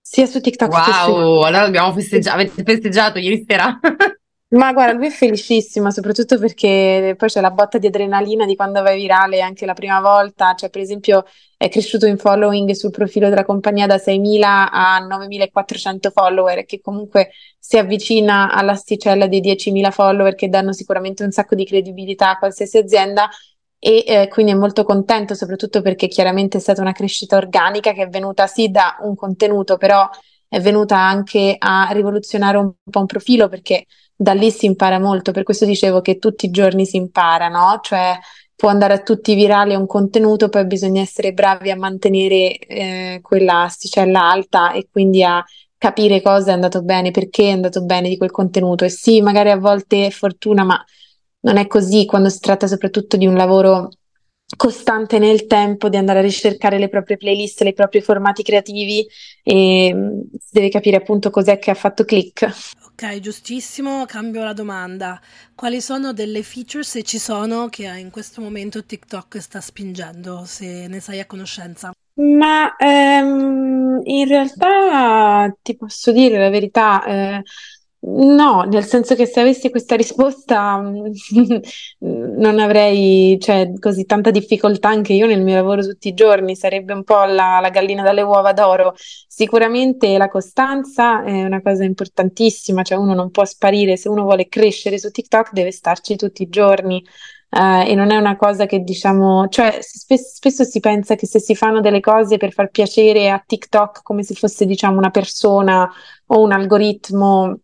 sia 0.00 0.26
su 0.26 0.40
TikTok 0.40 0.72
wow, 0.72 0.84
che 0.84 0.92
su 0.92 1.12
allora 1.12 1.62
abbiamo 1.62 1.92
festeggiato, 1.92 2.36
avete 2.36 2.62
festeggiato 2.64 3.18
ieri 3.18 3.44
sera? 3.46 3.78
Ma 4.52 4.72
guarda, 4.72 4.94
lui 4.94 5.06
è 5.06 5.10
felicissimo, 5.10 5.92
soprattutto 5.92 6.36
perché 6.36 7.14
poi 7.16 7.28
c'è 7.28 7.40
la 7.40 7.52
botta 7.52 7.78
di 7.78 7.86
adrenalina 7.86 8.46
di 8.46 8.56
quando 8.56 8.82
vai 8.82 8.98
virale 9.00 9.40
anche 9.40 9.64
la 9.64 9.74
prima 9.74 10.00
volta. 10.00 10.54
Cioè, 10.54 10.70
per 10.70 10.80
esempio, 10.80 11.24
è 11.56 11.68
cresciuto 11.68 12.06
in 12.06 12.18
following 12.18 12.72
sul 12.72 12.90
profilo 12.90 13.28
della 13.28 13.44
compagnia 13.44 13.86
da 13.86 13.96
6.000 13.98 14.68
a 14.72 14.98
9.400 15.06 16.10
follower, 16.10 16.64
che 16.64 16.80
comunque 16.80 17.30
si 17.60 17.78
avvicina 17.78 18.52
all'asticella 18.52 19.28
dei 19.28 19.40
10.000 19.40 19.92
follower 19.92 20.34
che 20.34 20.48
danno 20.48 20.72
sicuramente 20.72 21.22
un 21.22 21.30
sacco 21.30 21.54
di 21.54 21.64
credibilità 21.64 22.30
a 22.30 22.38
qualsiasi 22.38 22.76
azienda. 22.78 23.28
E 23.78 24.04
eh, 24.04 24.28
quindi 24.28 24.50
è 24.50 24.56
molto 24.56 24.82
contento, 24.82 25.36
soprattutto 25.36 25.80
perché 25.80 26.08
chiaramente 26.08 26.58
è 26.58 26.60
stata 26.60 26.80
una 26.80 26.92
crescita 26.92 27.36
organica 27.36 27.92
che 27.92 28.02
è 28.02 28.08
venuta 28.08 28.48
sì 28.48 28.68
da 28.68 28.96
un 29.02 29.14
contenuto, 29.14 29.76
però 29.76 30.08
è 30.48 30.60
venuta 30.60 30.96
anche 30.98 31.54
a 31.56 31.88
rivoluzionare 31.92 32.58
un 32.58 32.72
po' 32.90 32.98
un 32.98 33.06
profilo 33.06 33.48
perché 33.48 33.86
da 34.20 34.34
lì 34.34 34.50
si 34.50 34.66
impara 34.66 34.98
molto, 34.98 35.32
per 35.32 35.44
questo 35.44 35.64
dicevo 35.64 36.02
che 36.02 36.18
tutti 36.18 36.44
i 36.44 36.50
giorni 36.50 36.84
si 36.84 36.98
impara, 36.98 37.48
no? 37.48 37.80
Cioè 37.82 38.18
può 38.54 38.68
andare 38.68 38.92
a 38.92 38.98
tutti 39.00 39.34
virali 39.34 39.74
un 39.74 39.86
contenuto, 39.86 40.50
poi 40.50 40.66
bisogna 40.66 41.00
essere 41.00 41.32
bravi 41.32 41.70
a 41.70 41.76
mantenere 41.76 42.58
eh, 42.58 43.20
quella 43.22 43.62
asticella 43.62 44.30
alta 44.30 44.72
e 44.72 44.88
quindi 44.92 45.24
a 45.24 45.42
capire 45.78 46.20
cosa 46.20 46.50
è 46.50 46.52
andato 46.52 46.82
bene, 46.82 47.12
perché 47.12 47.44
è 47.44 47.52
andato 47.52 47.82
bene 47.82 48.10
di 48.10 48.18
quel 48.18 48.30
contenuto. 48.30 48.84
E 48.84 48.90
sì, 48.90 49.22
magari 49.22 49.50
a 49.52 49.56
volte 49.56 50.04
è 50.04 50.10
fortuna, 50.10 50.64
ma 50.64 50.84
non 51.40 51.56
è 51.56 51.66
così 51.66 52.04
quando 52.04 52.28
si 52.28 52.40
tratta 52.40 52.66
soprattutto 52.66 53.16
di 53.16 53.26
un 53.26 53.36
lavoro 53.36 53.88
costante 54.54 55.18
nel 55.18 55.46
tempo 55.46 55.88
di 55.88 55.96
andare 55.96 56.18
a 56.18 56.22
ricercare 56.22 56.78
le 56.78 56.90
proprie 56.90 57.16
playlist, 57.16 57.62
i 57.62 57.72
propri 57.72 58.02
formati 58.02 58.42
creativi 58.42 59.06
e 59.42 59.92
mm, 59.94 60.20
si 60.38 60.50
deve 60.50 60.68
capire 60.68 60.96
appunto 60.96 61.30
cos'è 61.30 61.58
che 61.58 61.70
ha 61.70 61.74
fatto 61.74 62.04
click. 62.04 62.78
Ok, 63.02 63.18
giustissimo, 63.20 64.04
cambio 64.04 64.44
la 64.44 64.52
domanda. 64.52 65.18
Quali 65.54 65.80
sono 65.80 66.12
delle 66.12 66.42
feature, 66.42 66.84
se 66.84 67.02
ci 67.02 67.18
sono, 67.18 67.70
che 67.70 67.84
in 67.86 68.10
questo 68.10 68.42
momento 68.42 68.84
TikTok 68.84 69.38
sta 69.38 69.58
spingendo, 69.62 70.44
se 70.44 70.86
ne 70.86 71.00
sai 71.00 71.18
a 71.18 71.24
conoscenza? 71.24 71.92
Ma 72.16 72.76
ehm, 72.76 74.02
in 74.04 74.28
realtà 74.28 75.50
ti 75.62 75.76
posso 75.76 76.12
dire 76.12 76.36
la 76.38 76.50
verità, 76.50 77.02
eh, 77.06 77.42
No, 78.02 78.62
nel 78.62 78.84
senso 78.86 79.14
che 79.14 79.26
se 79.26 79.40
avessi 79.40 79.68
questa 79.68 79.94
risposta 79.94 80.80
non 81.98 82.58
avrei, 82.58 83.38
cioè, 83.38 83.72
così 83.78 84.06
tanta 84.06 84.30
difficoltà 84.30 84.88
anche 84.88 85.12
io 85.12 85.26
nel 85.26 85.42
mio 85.42 85.56
lavoro 85.56 85.82
tutti 85.82 86.08
i 86.08 86.14
giorni, 86.14 86.56
sarebbe 86.56 86.94
un 86.94 87.04
po' 87.04 87.24
la, 87.24 87.60
la 87.60 87.68
gallina 87.68 88.02
dalle 88.02 88.22
uova 88.22 88.54
d'oro. 88.54 88.94
Sicuramente 88.96 90.16
la 90.16 90.28
costanza 90.28 91.22
è 91.24 91.44
una 91.44 91.60
cosa 91.60 91.84
importantissima, 91.84 92.82
cioè 92.82 92.96
uno 92.96 93.12
non 93.12 93.30
può 93.30 93.44
sparire, 93.44 93.98
se 93.98 94.08
uno 94.08 94.22
vuole 94.22 94.48
crescere 94.48 94.98
su 94.98 95.10
TikTok 95.10 95.52
deve 95.52 95.70
starci 95.70 96.16
tutti 96.16 96.42
i 96.42 96.48
giorni. 96.48 97.04
Uh, 97.50 97.82
e 97.84 97.94
non 97.96 98.12
è 98.12 98.16
una 98.16 98.36
cosa 98.36 98.64
che 98.64 98.78
diciamo, 98.80 99.48
cioè 99.48 99.78
spesso, 99.82 100.28
spesso 100.36 100.64
si 100.64 100.78
pensa 100.80 101.16
che 101.16 101.26
se 101.26 101.40
si 101.40 101.54
fanno 101.56 101.80
delle 101.80 102.00
cose 102.00 102.36
per 102.36 102.52
far 102.52 102.70
piacere 102.70 103.28
a 103.28 103.42
TikTok 103.44 104.02
come 104.04 104.22
se 104.22 104.34
fosse 104.34 104.64
diciamo 104.66 104.96
una 104.98 105.10
persona 105.10 105.90
o 106.26 106.40
un 106.40 106.52
algoritmo 106.52 107.58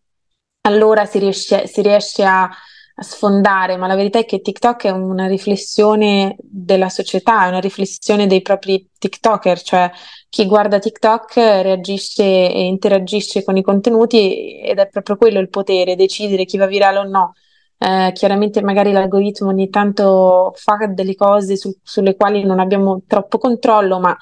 allora 0.67 1.07
si 1.07 1.19
riesce, 1.19 1.67
si 1.67 1.81
riesce 1.81 2.25
a, 2.25 2.43
a, 2.43 3.03
sfondare, 3.03 3.77
ma 3.77 3.87
la 3.87 3.95
verità 3.95 4.19
è 4.19 4.25
che 4.25 4.41
TikTok 4.41 4.85
è 4.87 4.91
una 4.91 5.27
riflessione 5.27 6.37
della 6.39 6.89
società, 6.89 7.45
è 7.45 7.49
una 7.49 7.61
riflessione 7.61 8.27
dei 8.27 8.43
propri 8.43 8.89
TikToker, 8.99 9.63
cioè 9.63 9.91
chi 10.29 10.47
guarda 10.47 10.79
TikTok 10.79 11.37
reagisce 11.37 12.25
e 12.25 12.65
interagisce 12.67 13.45
con 13.45 13.57
i 13.57 13.63
contenuti 13.63 14.61
ed 14.61 14.79
è 14.79 14.89
proprio 14.89 15.17
quello 15.17 15.39
il 15.39 15.49
potere, 15.49 15.97
decidere 15.97 16.45
chi 16.45 16.59
va 16.59 16.67
virale 16.67 16.99
o 16.99 17.05
no. 17.05 17.33
Eh, 17.79 18.11
chiaramente 18.15 18.63
magari 18.63 18.91
l'algoritmo 18.91 19.49
ogni 19.51 19.69
tanto 19.69 20.53
fa 20.57 20.79
delle 20.89 21.15
cose 21.15 21.57
su, 21.57 21.77
sulle 21.83 22.17
quali 22.17 22.43
non 22.43 22.59
abbiamo 22.59 23.03
troppo 23.07 23.39
controllo, 23.39 24.01
ma 24.01 24.17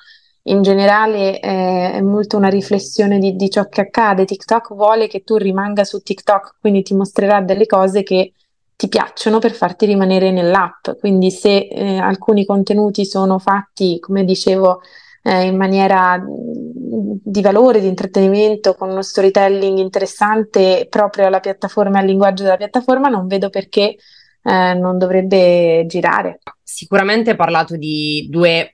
in 0.46 0.62
generale 0.62 1.40
eh, 1.40 1.92
è 1.92 2.00
molto 2.00 2.36
una 2.36 2.48
riflessione 2.48 3.18
di, 3.18 3.34
di, 3.36 3.48
ciò 3.48 3.66
che 3.68 3.82
accade. 3.82 4.24
TikTok 4.24 4.74
vuole 4.74 5.06
che 5.06 5.22
tu 5.22 5.36
rimanga 5.36 5.84
su 5.84 6.02
TikTok, 6.02 6.56
quindi 6.60 6.82
ti 6.82 6.94
mostrerà 6.94 7.40
delle 7.40 7.66
cose 7.66 8.02
che 8.02 8.32
ti 8.76 8.88
piacciono 8.88 9.38
per 9.38 9.52
farti 9.52 9.86
rimanere 9.86 10.30
nell'app. 10.32 10.90
Quindi 10.98 11.30
se 11.30 11.68
eh, 11.68 11.96
alcuni 11.96 12.44
contenuti 12.44 13.06
sono 13.06 13.38
fatti, 13.38 13.98
come 14.00 14.24
dicevo, 14.24 14.80
eh, 15.22 15.46
in 15.46 15.56
maniera 15.56 16.22
di 16.26 17.40
valore, 17.40 17.80
di 17.80 17.86
intrattenimento, 17.88 18.74
con 18.74 18.90
uno 18.90 19.02
storytelling 19.02 19.78
interessante 19.78 20.86
proprio 20.90 21.26
alla 21.26 21.40
piattaforma 21.40 21.98
e 21.98 22.00
al 22.02 22.06
linguaggio 22.06 22.42
della 22.42 22.58
piattaforma, 22.58 23.08
non 23.08 23.26
vedo 23.26 23.48
perché 23.48 23.96
eh, 24.42 24.74
non 24.74 24.98
dovrebbe 24.98 25.84
girare. 25.86 26.40
Sicuramente 26.62 27.30
hai 27.30 27.36
parlato 27.36 27.76
di 27.76 28.26
due 28.30 28.73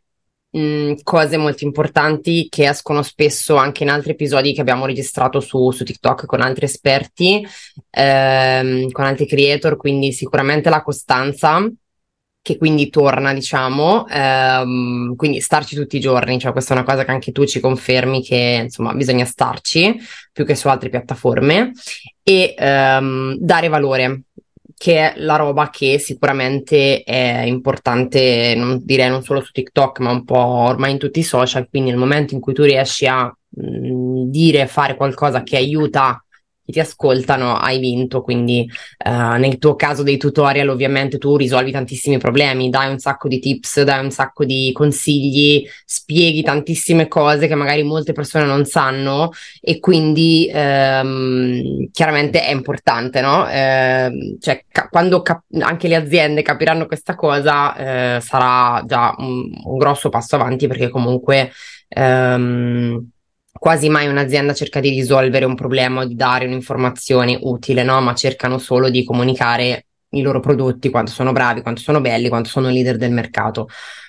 mh, 0.50 0.95
cose 1.02 1.37
molto 1.37 1.64
importanti 1.64 2.49
che 2.49 2.69
escono 2.69 3.02
spesso 3.02 3.57
anche 3.57 3.83
in 3.83 3.90
altri 3.90 4.12
episodi 4.12 4.52
che 4.52 4.61
abbiamo 4.61 4.87
registrato 4.87 5.40
su, 5.40 5.71
su 5.71 5.85
TikTok 5.85 6.26
con 6.26 6.40
altri 6.40 6.64
esperti, 6.64 7.47
ehm, 7.90 8.90
con 8.90 9.04
altri 9.04 9.26
creator, 9.26 9.76
quindi 9.76 10.12
sicuramente 10.12 10.71
la 10.71 10.83
costanza 10.83 11.66
che 12.42 12.57
quindi 12.57 12.88
torna, 12.88 13.35
diciamo, 13.35 14.07
ehm, 14.09 15.14
quindi 15.14 15.40
starci 15.40 15.76
tutti 15.76 15.99
i 15.99 16.00
giorni, 16.00 16.38
cioè 16.38 16.52
questa 16.52 16.73
è 16.73 16.76
una 16.78 16.87
cosa 16.87 17.04
che 17.04 17.11
anche 17.11 17.33
tu 17.33 17.45
ci 17.45 17.61
confermi 17.61 18.23
che 18.23 18.61
insomma 18.64 18.95
bisogna 18.95 19.26
starci 19.26 19.95
più 20.33 20.47
che 20.47 20.54
su 20.54 20.69
altre 20.69 20.88
piattaforme 20.88 21.73
e 22.23 22.54
ehm, 22.57 23.37
dare 23.38 23.69
valore 23.69 24.23
che 24.80 25.12
è 25.12 25.12
la 25.18 25.37
roba 25.37 25.68
che 25.68 25.99
sicuramente 25.99 27.02
è 27.02 27.42
importante, 27.42 28.54
non 28.56 28.80
direi 28.82 29.10
non 29.10 29.22
solo 29.22 29.42
su 29.42 29.52
TikTok, 29.52 29.99
ma 29.99 30.10
un 30.10 30.25
po' 30.25 30.38
ormai 30.38 30.92
in 30.92 30.96
tutti 30.99 31.18
i 31.18 31.22
social, 31.22 31.68
quindi 31.68 31.90
nel 31.90 31.99
momento 31.99 32.32
in 32.32 32.40
cui 32.40 32.54
tu 32.54 32.62
riesci 32.62 33.06
a 33.06 33.26
mh, 33.26 34.30
dire, 34.30 34.66
fare 34.66 34.96
qualcosa 34.96 35.42
che 35.42 35.58
aiuta 35.58 36.25
ti 36.70 36.80
ascoltano, 36.80 37.56
hai 37.56 37.78
vinto. 37.78 38.22
Quindi 38.22 38.68
uh, 39.04 39.36
nel 39.38 39.58
tuo 39.58 39.74
caso 39.74 40.02
dei 40.02 40.16
tutorial, 40.16 40.68
ovviamente 40.68 41.18
tu 41.18 41.36
risolvi 41.36 41.70
tantissimi 41.70 42.18
problemi, 42.18 42.70
dai 42.70 42.90
un 42.90 42.98
sacco 42.98 43.28
di 43.28 43.38
tips, 43.38 43.82
dai 43.82 44.02
un 44.02 44.10
sacco 44.10 44.44
di 44.44 44.70
consigli, 44.72 45.66
spieghi 45.84 46.42
tantissime 46.42 47.08
cose 47.08 47.46
che 47.46 47.54
magari 47.54 47.82
molte 47.82 48.12
persone 48.12 48.44
non 48.44 48.64
sanno 48.64 49.30
e 49.60 49.78
quindi 49.78 50.50
um, 50.52 51.88
chiaramente 51.92 52.42
è 52.44 52.52
importante, 52.52 53.20
no? 53.20 53.42
Uh, 53.42 54.38
cioè, 54.40 54.64
ca- 54.68 54.88
quando 54.88 55.22
cap- 55.22 55.44
anche 55.60 55.88
le 55.88 55.96
aziende 55.96 56.42
capiranno 56.42 56.86
questa 56.86 57.14
cosa, 57.14 58.16
uh, 58.16 58.20
sarà 58.20 58.82
già 58.86 59.14
un, 59.18 59.50
un, 59.64 59.78
grosso 59.78 60.08
passo 60.08 60.36
avanti 60.36 60.66
perché 60.66 60.88
comunque. 60.88 61.50
Um, 61.88 63.10
quasi 63.60 63.90
mai 63.90 64.08
un'azienda 64.08 64.54
cerca 64.54 64.80
di 64.80 64.88
risolvere 64.88 65.44
un 65.44 65.54
problema 65.54 66.00
o 66.00 66.04
di 66.06 66.14
dare 66.14 66.46
un'informazione 66.46 67.38
utile, 67.42 67.82
no? 67.82 68.00
Ma 68.00 68.14
cercano 68.14 68.56
solo 68.56 68.88
di 68.88 69.04
comunicare 69.04 69.84
i 70.12 70.22
loro 70.22 70.40
prodotti, 70.40 70.88
quanto 70.88 71.12
sono 71.12 71.32
bravi, 71.32 71.60
quanto 71.60 71.82
sono 71.82 72.00
belli, 72.00 72.30
quanto 72.30 72.48
sono 72.48 72.70
leader 72.70 72.96
del 72.96 73.12
mercato. 73.12 73.68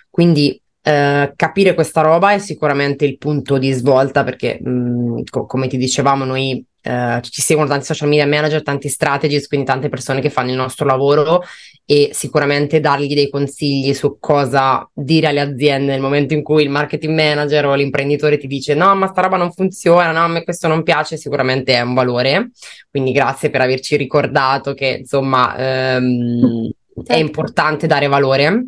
Quindi 0.10 0.58
eh, 0.81 1.34
capire 1.36 1.74
questa 1.74 2.00
roba 2.00 2.31
è 2.31 2.39
sicuramente 2.39 3.03
il 3.03 3.17
punto 3.17 3.58
di 3.58 3.74
svolta 3.74 4.24
perché, 4.24 4.58
mh, 4.63 5.24
co- 5.29 5.46
come 5.46 5.67
ti 5.67 5.75
dicevamo, 5.75 6.24
noi 6.24 6.65
eh, 6.82 7.20
ci 7.22 7.42
seguono 7.42 7.70
tanti 7.70 7.86
social 7.86 8.10
media 8.10 8.26
manager, 8.26 8.64
tanti 8.64 8.90
strategies, 8.90 9.48
quindi 9.48 9.66
tante 9.66 9.90
persone 9.90 10.22
che 10.22 10.30
fanno 10.30 10.50
il 10.50 10.56
nostro 10.56 10.86
lavoro 10.86 11.44
e 11.86 12.10
sicuramente 12.14 12.80
dargli 12.80 13.14
dei 13.14 13.30
consigli 13.30 13.94
su 13.94 14.18
cosa 14.20 14.90
dire 14.94 15.28
alle 15.28 15.42
aziende 15.42 15.92
nel 15.92 16.02
momento 16.02 16.34
in 16.34 16.42
cui 16.42 16.64
il 16.64 16.70
marketing 16.70 17.14
manager 17.14 17.66
o 17.66 17.76
l'imprenditore 17.76 18.38
ti 18.38 18.48
dice 18.48 18.74
no, 18.74 18.96
ma 18.96 19.08
sta 19.08 19.22
roba 19.22 19.38
non 19.38 19.52
funziona, 19.52 20.12
no, 20.12 20.24
a 20.24 20.28
me 20.28 20.44
questo 20.44 20.68
non 20.68 20.84
piace, 20.84 21.18
sicuramente 21.18 21.74
è 21.74 21.82
un 21.82 21.94
valore. 21.94 22.52
Quindi 22.90 23.12
grazie 23.12 23.50
per 23.50 23.62
averci 23.62 23.96
ricordato 23.96 24.74
che 24.74 24.98
insomma 25.00 25.56
ehm, 25.96 26.70
è 27.06 27.16
importante 27.16 27.88
dare 27.88 28.08
valore 28.08 28.66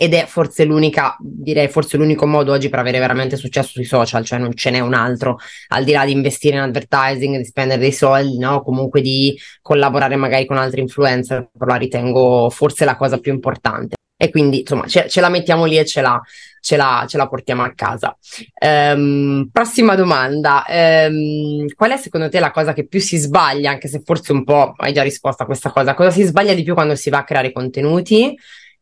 ed 0.00 0.14
è 0.14 0.26
forse 0.26 0.62
l'unica, 0.62 1.16
direi 1.18 1.66
forse 1.66 1.96
l'unico 1.96 2.24
modo 2.24 2.52
oggi 2.52 2.68
per 2.68 2.78
avere 2.78 3.00
veramente 3.00 3.34
successo 3.34 3.70
sui 3.70 3.84
social, 3.84 4.24
cioè 4.24 4.38
non 4.38 4.54
ce 4.54 4.70
n'è 4.70 4.78
un 4.78 4.94
altro, 4.94 5.38
al 5.70 5.82
di 5.82 5.90
là 5.90 6.04
di 6.04 6.12
investire 6.12 6.54
in 6.54 6.62
advertising, 6.62 7.36
di 7.36 7.44
spendere 7.44 7.80
dei 7.80 7.90
soldi, 7.90 8.38
no? 8.38 8.62
comunque 8.62 9.00
di 9.00 9.36
collaborare 9.60 10.14
magari 10.14 10.46
con 10.46 10.56
altri 10.56 10.82
influencer, 10.82 11.50
però 11.52 11.72
la 11.72 11.78
ritengo 11.78 12.48
forse 12.48 12.84
la 12.84 12.94
cosa 12.94 13.18
più 13.18 13.32
importante. 13.32 13.96
E 14.16 14.30
quindi 14.30 14.60
insomma 14.60 14.86
ce, 14.86 15.08
ce 15.08 15.20
la 15.20 15.30
mettiamo 15.30 15.64
lì 15.64 15.76
e 15.76 15.84
ce 15.84 16.00
la, 16.00 16.20
ce 16.60 16.76
la, 16.76 17.04
ce 17.08 17.16
la 17.16 17.26
portiamo 17.26 17.64
a 17.64 17.72
casa. 17.74 18.16
Um, 18.64 19.48
prossima 19.52 19.96
domanda, 19.96 20.64
um, 21.08 21.66
qual 21.74 21.90
è 21.90 21.96
secondo 21.96 22.28
te 22.28 22.38
la 22.38 22.52
cosa 22.52 22.72
che 22.72 22.86
più 22.86 23.00
si 23.00 23.16
sbaglia, 23.16 23.70
anche 23.70 23.88
se 23.88 24.00
forse 24.04 24.30
un 24.30 24.44
po' 24.44 24.74
hai 24.76 24.92
già 24.92 25.02
risposto 25.02 25.42
a 25.42 25.46
questa 25.46 25.72
cosa, 25.72 25.94
cosa 25.94 26.10
si 26.10 26.22
sbaglia 26.22 26.54
di 26.54 26.62
più 26.62 26.74
quando 26.74 26.94
si 26.94 27.10
va 27.10 27.18
a 27.18 27.24
creare 27.24 27.50
contenuti? 27.50 28.36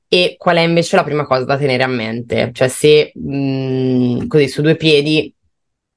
E 0.08 0.36
qual 0.38 0.56
è 0.56 0.60
invece 0.60 0.96
la 0.96 1.04
prima 1.04 1.26
cosa 1.26 1.44
da 1.44 1.56
tenere 1.56 1.82
a 1.82 1.88
mente? 1.88 2.50
Cioè, 2.52 2.68
se 2.68 3.12
mh, 3.14 3.36
mm, 3.36 4.26
così 4.28 4.48
su 4.48 4.62
due 4.62 4.76
piedi, 4.76 5.32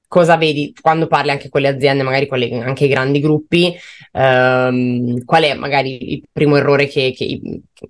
cosa 0.08 0.36
vedi 0.38 0.74
quando 0.82 1.06
parli 1.06 1.30
anche 1.30 1.50
con 1.50 1.62
le 1.62 1.68
aziende, 1.68 2.01
magari 2.04 2.28
con 2.28 2.39
le, 2.39 2.60
anche 2.62 2.86
i 2.86 2.88
grandi 2.88 3.20
gruppi? 3.20 3.74
Ehm, 4.13 5.24
qual 5.24 5.44
è 5.44 5.54
magari 5.54 6.13
il 6.13 6.24
primo 6.32 6.58
errore 6.58 6.88
che, 6.88 7.13
che, 7.16 7.39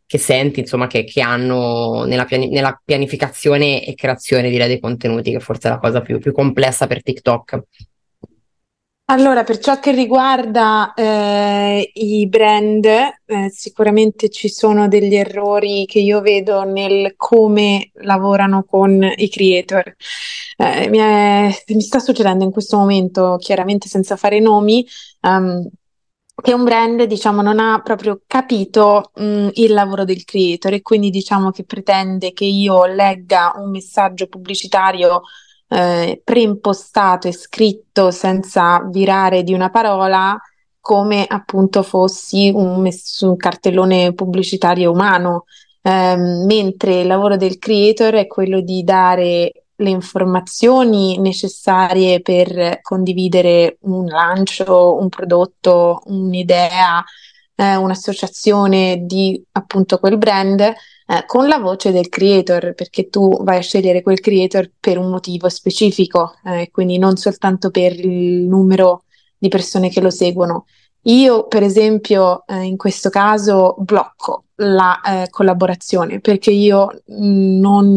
che 0.05 0.17
senti, 0.17 0.59
insomma, 0.59 0.87
che, 0.87 1.05
che 1.05 1.21
hanno 1.21 2.03
nella, 2.03 2.25
piani- 2.25 2.49
nella, 2.49 2.79
pianificazione 2.83 3.85
e 3.85 3.95
creazione, 3.95 4.49
direi, 4.49 4.67
dei 4.67 4.79
contenuti, 4.79 5.31
che 5.31 5.39
forse 5.39 5.69
è 5.69 5.71
la 5.71 5.79
cosa 5.79 6.01
più, 6.01 6.19
più 6.19 6.33
complessa 6.33 6.85
per 6.87 7.01
TikTok? 7.01 7.63
Allora, 9.11 9.43
per 9.43 9.57
ciò 9.57 9.79
che 9.79 9.91
riguarda 9.91 10.93
eh, 10.93 11.89
i 11.95 12.27
brand, 12.27 12.85
eh, 12.85 13.49
sicuramente 13.49 14.29
ci 14.29 14.49
sono 14.49 14.87
degli 14.87 15.15
errori 15.15 15.87
che 15.87 15.97
io 15.97 16.21
vedo 16.21 16.63
nel 16.63 17.15
come 17.17 17.89
lavorano 18.03 18.63
con 18.65 19.01
i 19.15 19.27
creator. 19.29 19.95
Eh, 20.57 20.89
mi, 20.89 20.99
è, 20.99 21.49
mi, 21.69 21.81
sta 21.81 21.97
succedendo 21.97 22.43
in 22.43 22.51
questo 22.51 22.77
momento, 22.77 23.37
chiaramente 23.39 23.87
senza 23.87 24.15
fare 24.15 24.39
nomi, 24.39 24.85
um, 25.21 25.67
che 26.39 26.53
un 26.53 26.63
brand, 26.63 27.01
diciamo, 27.03 27.41
non 27.41 27.57
ha 27.57 27.81
proprio 27.81 28.21
capito 28.27 29.09
mh, 29.15 29.49
il 29.53 29.73
lavoro 29.73 30.05
del 30.05 30.23
creator 30.23 30.73
e 30.73 30.81
quindi 30.83 31.09
diciamo 31.09 31.49
che 31.49 31.63
pretende 31.63 32.31
che 32.31 32.45
io 32.45 32.85
legga 32.85 33.53
un 33.55 33.71
messaggio 33.71 34.27
pubblicitario 34.27 35.23
eh, 35.69 36.21
preimpostato 36.23 37.27
e 37.27 37.31
scritto 37.31 38.11
senza 38.11 38.81
virare 38.89 39.43
di 39.43 39.53
una 39.53 39.69
parola 39.69 40.37
come 40.79 41.25
appunto 41.27 41.83
fossi 41.83 42.51
un, 42.53 42.89
un 43.21 43.35
cartellone 43.37 44.13
pubblicitario 44.13 44.91
umano, 44.91 45.45
eh, 45.81 46.15
mentre 46.17 47.01
il 47.01 47.07
lavoro 47.07 47.37
del 47.37 47.59
creator 47.59 48.15
è 48.15 48.27
quello 48.27 48.61
di 48.61 48.83
dare 48.83 49.51
le 49.75 49.89
informazioni 49.89 51.19
necessarie 51.19 52.21
per 52.21 52.79
condividere 52.81 53.77
un 53.81 54.05
lancio, 54.07 54.97
un 54.97 55.07
prodotto, 55.09 56.01
un'idea, 56.05 57.03
eh, 57.55 57.75
un'associazione 57.75 59.03
di 59.05 59.41
appunto 59.51 59.99
quel 59.99 60.17
brand 60.17 60.73
eh, 61.11 61.25
con 61.25 61.47
la 61.47 61.57
voce 61.57 61.91
del 61.91 62.07
creator, 62.07 62.75
perché 62.75 63.09
tu 63.09 63.43
vai 63.43 63.57
a 63.57 63.61
scegliere 63.61 64.03
quel 64.03 64.19
creator 64.19 64.69
per 64.79 64.99
un 64.99 65.09
motivo 65.09 65.49
specifico, 65.49 66.35
eh, 66.45 66.69
quindi 66.71 66.99
non 66.99 67.17
soltanto 67.17 67.71
per 67.71 67.93
il 67.99 68.45
numero 68.47 69.05
di 69.35 69.47
persone 69.47 69.89
che 69.89 70.01
lo 70.01 70.11
seguono. 70.11 70.65
Io, 71.03 71.47
per 71.47 71.63
esempio, 71.63 72.45
eh, 72.45 72.61
in 72.63 72.77
questo 72.77 73.09
caso 73.09 73.75
blocco 73.79 74.45
la 74.57 75.01
eh, 75.01 75.29
collaborazione 75.29 76.19
perché 76.19 76.51
io 76.51 77.01
mm, 77.11 77.59
non, 77.59 77.95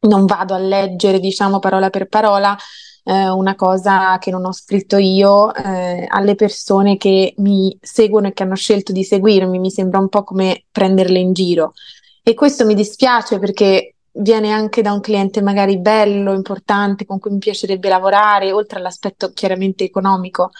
non 0.00 0.24
vado 0.24 0.54
a 0.54 0.58
leggere, 0.58 1.20
diciamo, 1.20 1.58
parola 1.58 1.90
per 1.90 2.08
parola 2.08 2.56
eh, 3.04 3.28
una 3.28 3.54
cosa 3.54 4.18
che 4.18 4.30
non 4.30 4.44
ho 4.46 4.52
scritto 4.52 4.96
io 4.96 5.54
eh, 5.54 6.06
alle 6.08 6.34
persone 6.36 6.96
che 6.96 7.34
mi 7.38 7.76
seguono 7.80 8.28
e 8.28 8.32
che 8.32 8.44
hanno 8.44 8.54
scelto 8.54 8.92
di 8.92 9.04
seguirmi. 9.04 9.58
Mi 9.58 9.70
sembra 9.70 9.98
un 9.98 10.08
po' 10.08 10.24
come 10.24 10.64
prenderle 10.70 11.18
in 11.18 11.32
giro. 11.32 11.72
E 12.28 12.34
questo 12.34 12.66
mi 12.66 12.74
dispiace 12.74 13.38
perché 13.38 13.94
viene 14.10 14.52
anche 14.52 14.82
da 14.82 14.92
un 14.92 15.00
cliente 15.00 15.40
magari 15.40 15.78
bello, 15.78 16.34
importante, 16.34 17.06
con 17.06 17.18
cui 17.18 17.30
mi 17.30 17.38
piacerebbe 17.38 17.88
lavorare, 17.88 18.52
oltre 18.52 18.78
all'aspetto 18.78 19.32
chiaramente 19.32 19.84
economico. 19.84 20.50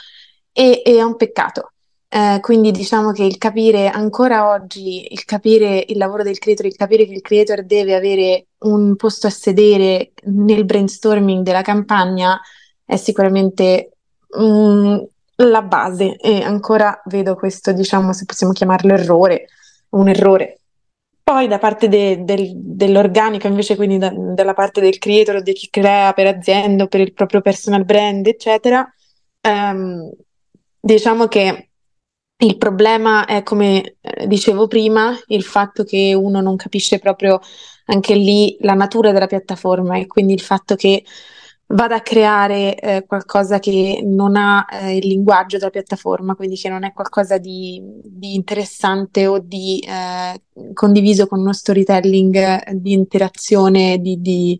E, 0.50 0.80
e 0.82 0.96
è 0.96 1.02
un 1.02 1.16
peccato. 1.16 1.72
Eh, 2.08 2.38
quindi 2.40 2.70
diciamo 2.70 3.12
che 3.12 3.22
il 3.22 3.36
capire 3.36 3.88
ancora 3.88 4.48
oggi, 4.48 5.12
il 5.12 5.26
capire 5.26 5.84
il 5.88 5.98
lavoro 5.98 6.22
del 6.22 6.38
creator, 6.38 6.64
il 6.64 6.74
capire 6.74 7.04
che 7.04 7.12
il 7.12 7.20
creator 7.20 7.62
deve 7.62 7.94
avere 7.94 8.46
un 8.60 8.96
posto 8.96 9.26
a 9.26 9.30
sedere 9.30 10.12
nel 10.22 10.64
brainstorming 10.64 11.44
della 11.44 11.60
campagna 11.60 12.40
è 12.82 12.96
sicuramente 12.96 13.90
mm, 14.40 14.96
la 15.34 15.60
base 15.60 16.16
e 16.16 16.40
ancora 16.42 16.98
vedo 17.04 17.34
questo, 17.34 17.72
diciamo, 17.72 18.14
se 18.14 18.24
possiamo 18.24 18.54
chiamarlo 18.54 18.94
errore, 18.94 19.48
un 19.90 20.08
errore. 20.08 20.57
Poi 21.28 21.46
da 21.46 21.58
parte 21.58 21.88
de, 21.88 22.24
del, 22.24 22.52
dell'organico, 22.54 23.48
invece, 23.48 23.76
quindi 23.76 23.98
da, 23.98 24.10
dalla 24.16 24.54
parte 24.54 24.80
del 24.80 24.96
creator 24.96 25.42
di 25.42 25.52
chi 25.52 25.68
crea 25.68 26.14
per 26.14 26.26
azienda 26.26 26.84
o 26.84 26.86
per 26.86 27.00
il 27.00 27.12
proprio 27.12 27.42
personal 27.42 27.84
brand, 27.84 28.26
eccetera, 28.26 28.90
ehm, 29.42 30.10
diciamo 30.80 31.26
che 31.26 31.68
il 32.38 32.56
problema 32.56 33.26
è, 33.26 33.42
come 33.42 33.96
eh, 34.00 34.26
dicevo 34.26 34.68
prima, 34.68 35.14
il 35.26 35.42
fatto 35.42 35.84
che 35.84 36.14
uno 36.14 36.40
non 36.40 36.56
capisce 36.56 36.98
proprio 36.98 37.40
anche 37.88 38.14
lì 38.14 38.56
la 38.60 38.72
natura 38.72 39.12
della 39.12 39.26
piattaforma 39.26 39.98
e 39.98 40.06
quindi 40.06 40.32
il 40.32 40.40
fatto 40.40 40.76
che 40.76 41.04
vada 41.70 41.96
a 41.96 42.00
creare 42.00 42.78
eh, 42.78 43.04
qualcosa 43.06 43.58
che 43.58 44.00
non 44.02 44.36
ha 44.36 44.66
eh, 44.70 44.96
il 44.96 45.06
linguaggio 45.06 45.58
della 45.58 45.70
piattaforma, 45.70 46.34
quindi 46.34 46.56
che 46.56 46.68
non 46.68 46.84
è 46.84 46.92
qualcosa 46.92 47.36
di, 47.36 47.82
di 48.04 48.34
interessante 48.34 49.26
o 49.26 49.38
di 49.38 49.84
eh, 49.86 50.40
condiviso 50.72 51.26
con 51.26 51.40
uno 51.40 51.52
storytelling 51.52 52.34
eh, 52.36 52.62
di 52.74 52.92
interazione, 52.92 53.98
di, 53.98 54.20
di, 54.20 54.58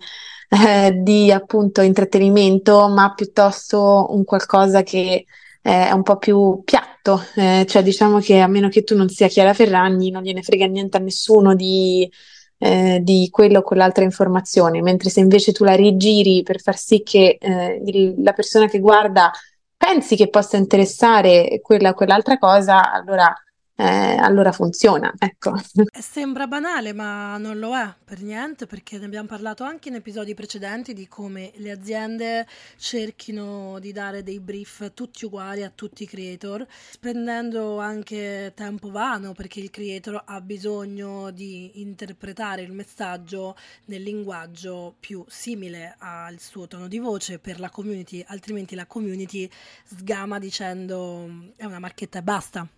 eh, 0.50 0.92
di 1.02 1.32
appunto 1.32 1.80
intrattenimento, 1.80 2.88
ma 2.88 3.14
piuttosto 3.14 4.08
un 4.10 4.24
qualcosa 4.24 4.82
che 4.82 5.24
è 5.62 5.90
un 5.92 6.02
po' 6.02 6.16
più 6.18 6.62
piatto, 6.64 7.22
eh, 7.36 7.64
cioè 7.66 7.82
diciamo 7.82 8.20
che 8.20 8.40
a 8.40 8.46
meno 8.46 8.68
che 8.68 8.84
tu 8.84 8.94
non 8.96 9.08
sia 9.08 9.28
Chiara 9.28 9.54
Ferragni, 9.54 10.10
non 10.10 10.22
gliene 10.22 10.42
frega 10.42 10.66
niente 10.66 10.98
a 10.98 11.00
nessuno 11.00 11.54
di 11.54 12.10
eh, 12.58 13.00
di 13.02 13.28
quella 13.30 13.58
o 13.58 13.62
quell'altra 13.62 14.04
informazione, 14.04 14.82
mentre 14.82 15.10
se 15.10 15.20
invece 15.20 15.52
tu 15.52 15.64
la 15.64 15.74
rigiri 15.74 16.42
per 16.42 16.60
far 16.60 16.76
sì 16.76 17.02
che 17.02 17.38
eh, 17.40 18.14
la 18.18 18.32
persona 18.32 18.66
che 18.66 18.80
guarda 18.80 19.30
pensi 19.76 20.16
che 20.16 20.28
possa 20.28 20.56
interessare 20.56 21.60
quella 21.62 21.90
o 21.90 21.94
quell'altra 21.94 22.38
cosa, 22.38 22.92
allora 22.92 23.32
eh, 23.80 24.16
allora 24.16 24.50
funziona, 24.50 25.14
ecco. 25.16 25.54
Sembra 25.96 26.48
banale, 26.48 26.92
ma 26.92 27.38
non 27.38 27.60
lo 27.60 27.76
è 27.76 27.94
per 28.04 28.22
niente, 28.22 28.66
perché 28.66 28.98
ne 28.98 29.04
abbiamo 29.04 29.28
parlato 29.28 29.62
anche 29.62 29.88
in 29.88 29.94
episodi 29.94 30.34
precedenti 30.34 30.92
di 30.92 31.06
come 31.06 31.52
le 31.58 31.70
aziende 31.70 32.44
cerchino 32.76 33.78
di 33.78 33.92
dare 33.92 34.24
dei 34.24 34.40
brief 34.40 34.92
tutti 34.94 35.24
uguali 35.26 35.62
a 35.62 35.70
tutti 35.72 36.02
i 36.02 36.06
creator, 36.06 36.66
spendendo 36.90 37.78
anche 37.78 38.50
tempo 38.56 38.90
vano, 38.90 39.32
perché 39.32 39.60
il 39.60 39.70
creator 39.70 40.24
ha 40.26 40.40
bisogno 40.40 41.30
di 41.30 41.80
interpretare 41.80 42.62
il 42.62 42.72
messaggio 42.72 43.54
nel 43.84 44.02
linguaggio 44.02 44.96
più 44.98 45.24
simile 45.28 45.94
al 45.98 46.40
suo 46.40 46.66
tono 46.66 46.88
di 46.88 46.98
voce 46.98 47.38
per 47.38 47.60
la 47.60 47.70
community, 47.70 48.24
altrimenti 48.26 48.74
la 48.74 48.86
community 48.86 49.48
sgama 49.84 50.40
dicendo 50.40 51.52
è 51.54 51.64
una 51.64 51.78
marchetta 51.78 52.18
e 52.18 52.22
basta. 52.22 52.68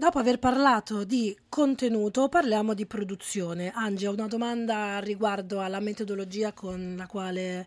Dopo 0.00 0.20
aver 0.20 0.38
parlato 0.38 1.02
di 1.02 1.36
contenuto, 1.48 2.28
parliamo 2.28 2.72
di 2.72 2.86
produzione. 2.86 3.72
Angie, 3.74 4.06
ho 4.06 4.12
una 4.12 4.28
domanda 4.28 5.00
riguardo 5.00 5.60
alla 5.60 5.80
metodologia 5.80 6.52
con 6.52 6.94
la 6.96 7.08
quale 7.08 7.66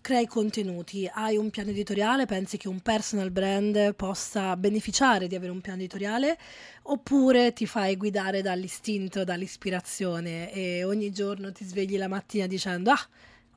crei 0.00 0.28
contenuti. 0.28 1.10
Hai 1.12 1.36
un 1.36 1.50
piano 1.50 1.70
editoriale? 1.70 2.24
Pensi 2.24 2.56
che 2.56 2.68
un 2.68 2.78
personal 2.82 3.32
brand 3.32 3.96
possa 3.96 4.56
beneficiare 4.56 5.26
di 5.26 5.34
avere 5.34 5.50
un 5.50 5.60
piano 5.60 5.80
editoriale? 5.80 6.38
Oppure 6.82 7.52
ti 7.52 7.66
fai 7.66 7.96
guidare 7.96 8.42
dall'istinto, 8.42 9.24
dall'ispirazione 9.24 10.52
e 10.52 10.84
ogni 10.84 11.10
giorno 11.10 11.50
ti 11.50 11.64
svegli 11.64 11.98
la 11.98 12.06
mattina 12.06 12.46
dicendo 12.46 12.92
ah, 12.92 13.08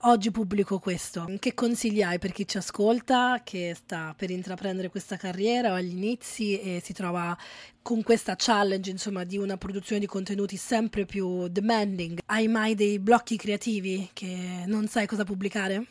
oggi 0.05 0.31
pubblico 0.31 0.79
questo. 0.79 1.25
Che 1.39 1.53
consigli 1.53 2.01
hai 2.01 2.19
per 2.19 2.31
chi 2.31 2.47
ci 2.47 2.57
ascolta, 2.57 3.41
che 3.43 3.73
sta 3.75 4.13
per 4.15 4.29
intraprendere 4.29 4.89
questa 4.89 5.15
carriera 5.15 5.71
o 5.71 5.75
agli 5.75 5.95
inizi 5.95 6.59
e 6.59 6.81
si 6.83 6.93
trova 6.93 7.35
con 7.81 8.03
questa 8.03 8.35
challenge, 8.37 8.89
insomma, 8.89 9.23
di 9.23 9.37
una 9.37 9.57
produzione 9.57 9.99
di 9.99 10.07
contenuti 10.07 10.57
sempre 10.57 11.05
più 11.05 11.47
demanding? 11.47 12.19
Hai 12.25 12.47
mai 12.47 12.75
dei 12.75 12.99
blocchi 12.99 13.37
creativi 13.37 14.09
che 14.13 14.63
non 14.65 14.87
sai 14.87 15.05
cosa 15.07 15.23
pubblicare? 15.23 15.85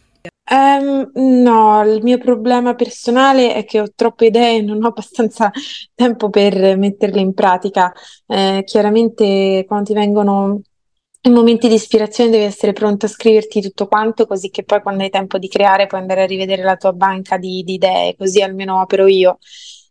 Um, 0.50 1.10
no, 1.14 1.82
il 1.84 2.02
mio 2.02 2.18
problema 2.18 2.74
personale 2.74 3.54
è 3.54 3.64
che 3.64 3.80
ho 3.80 3.86
troppe 3.94 4.26
idee 4.26 4.58
e 4.58 4.62
non 4.62 4.82
ho 4.84 4.88
abbastanza 4.88 5.50
tempo 5.94 6.30
per 6.30 6.76
metterle 6.76 7.20
in 7.20 7.34
pratica. 7.34 7.92
Eh, 8.26 8.62
chiaramente 8.64 9.64
quando 9.66 9.86
ti 9.86 9.94
vengono 9.94 10.60
in 11.26 11.32
momenti 11.32 11.68
di 11.68 11.74
ispirazione 11.74 12.30
devi 12.30 12.44
essere 12.44 12.72
pronto 12.72 13.06
a 13.06 13.08
scriverti 13.08 13.60
tutto 13.60 13.86
quanto, 13.86 14.26
così 14.26 14.50
che 14.50 14.62
poi 14.64 14.80
quando 14.82 15.02
hai 15.02 15.10
tempo 15.10 15.38
di 15.38 15.48
creare 15.48 15.86
puoi 15.86 16.00
andare 16.00 16.22
a 16.22 16.26
rivedere 16.26 16.62
la 16.62 16.76
tua 16.76 16.92
banca 16.92 17.38
di, 17.38 17.62
di 17.64 17.74
idee, 17.74 18.14
così 18.16 18.42
almeno 18.42 18.80
opero 18.80 19.06
io. 19.06 19.38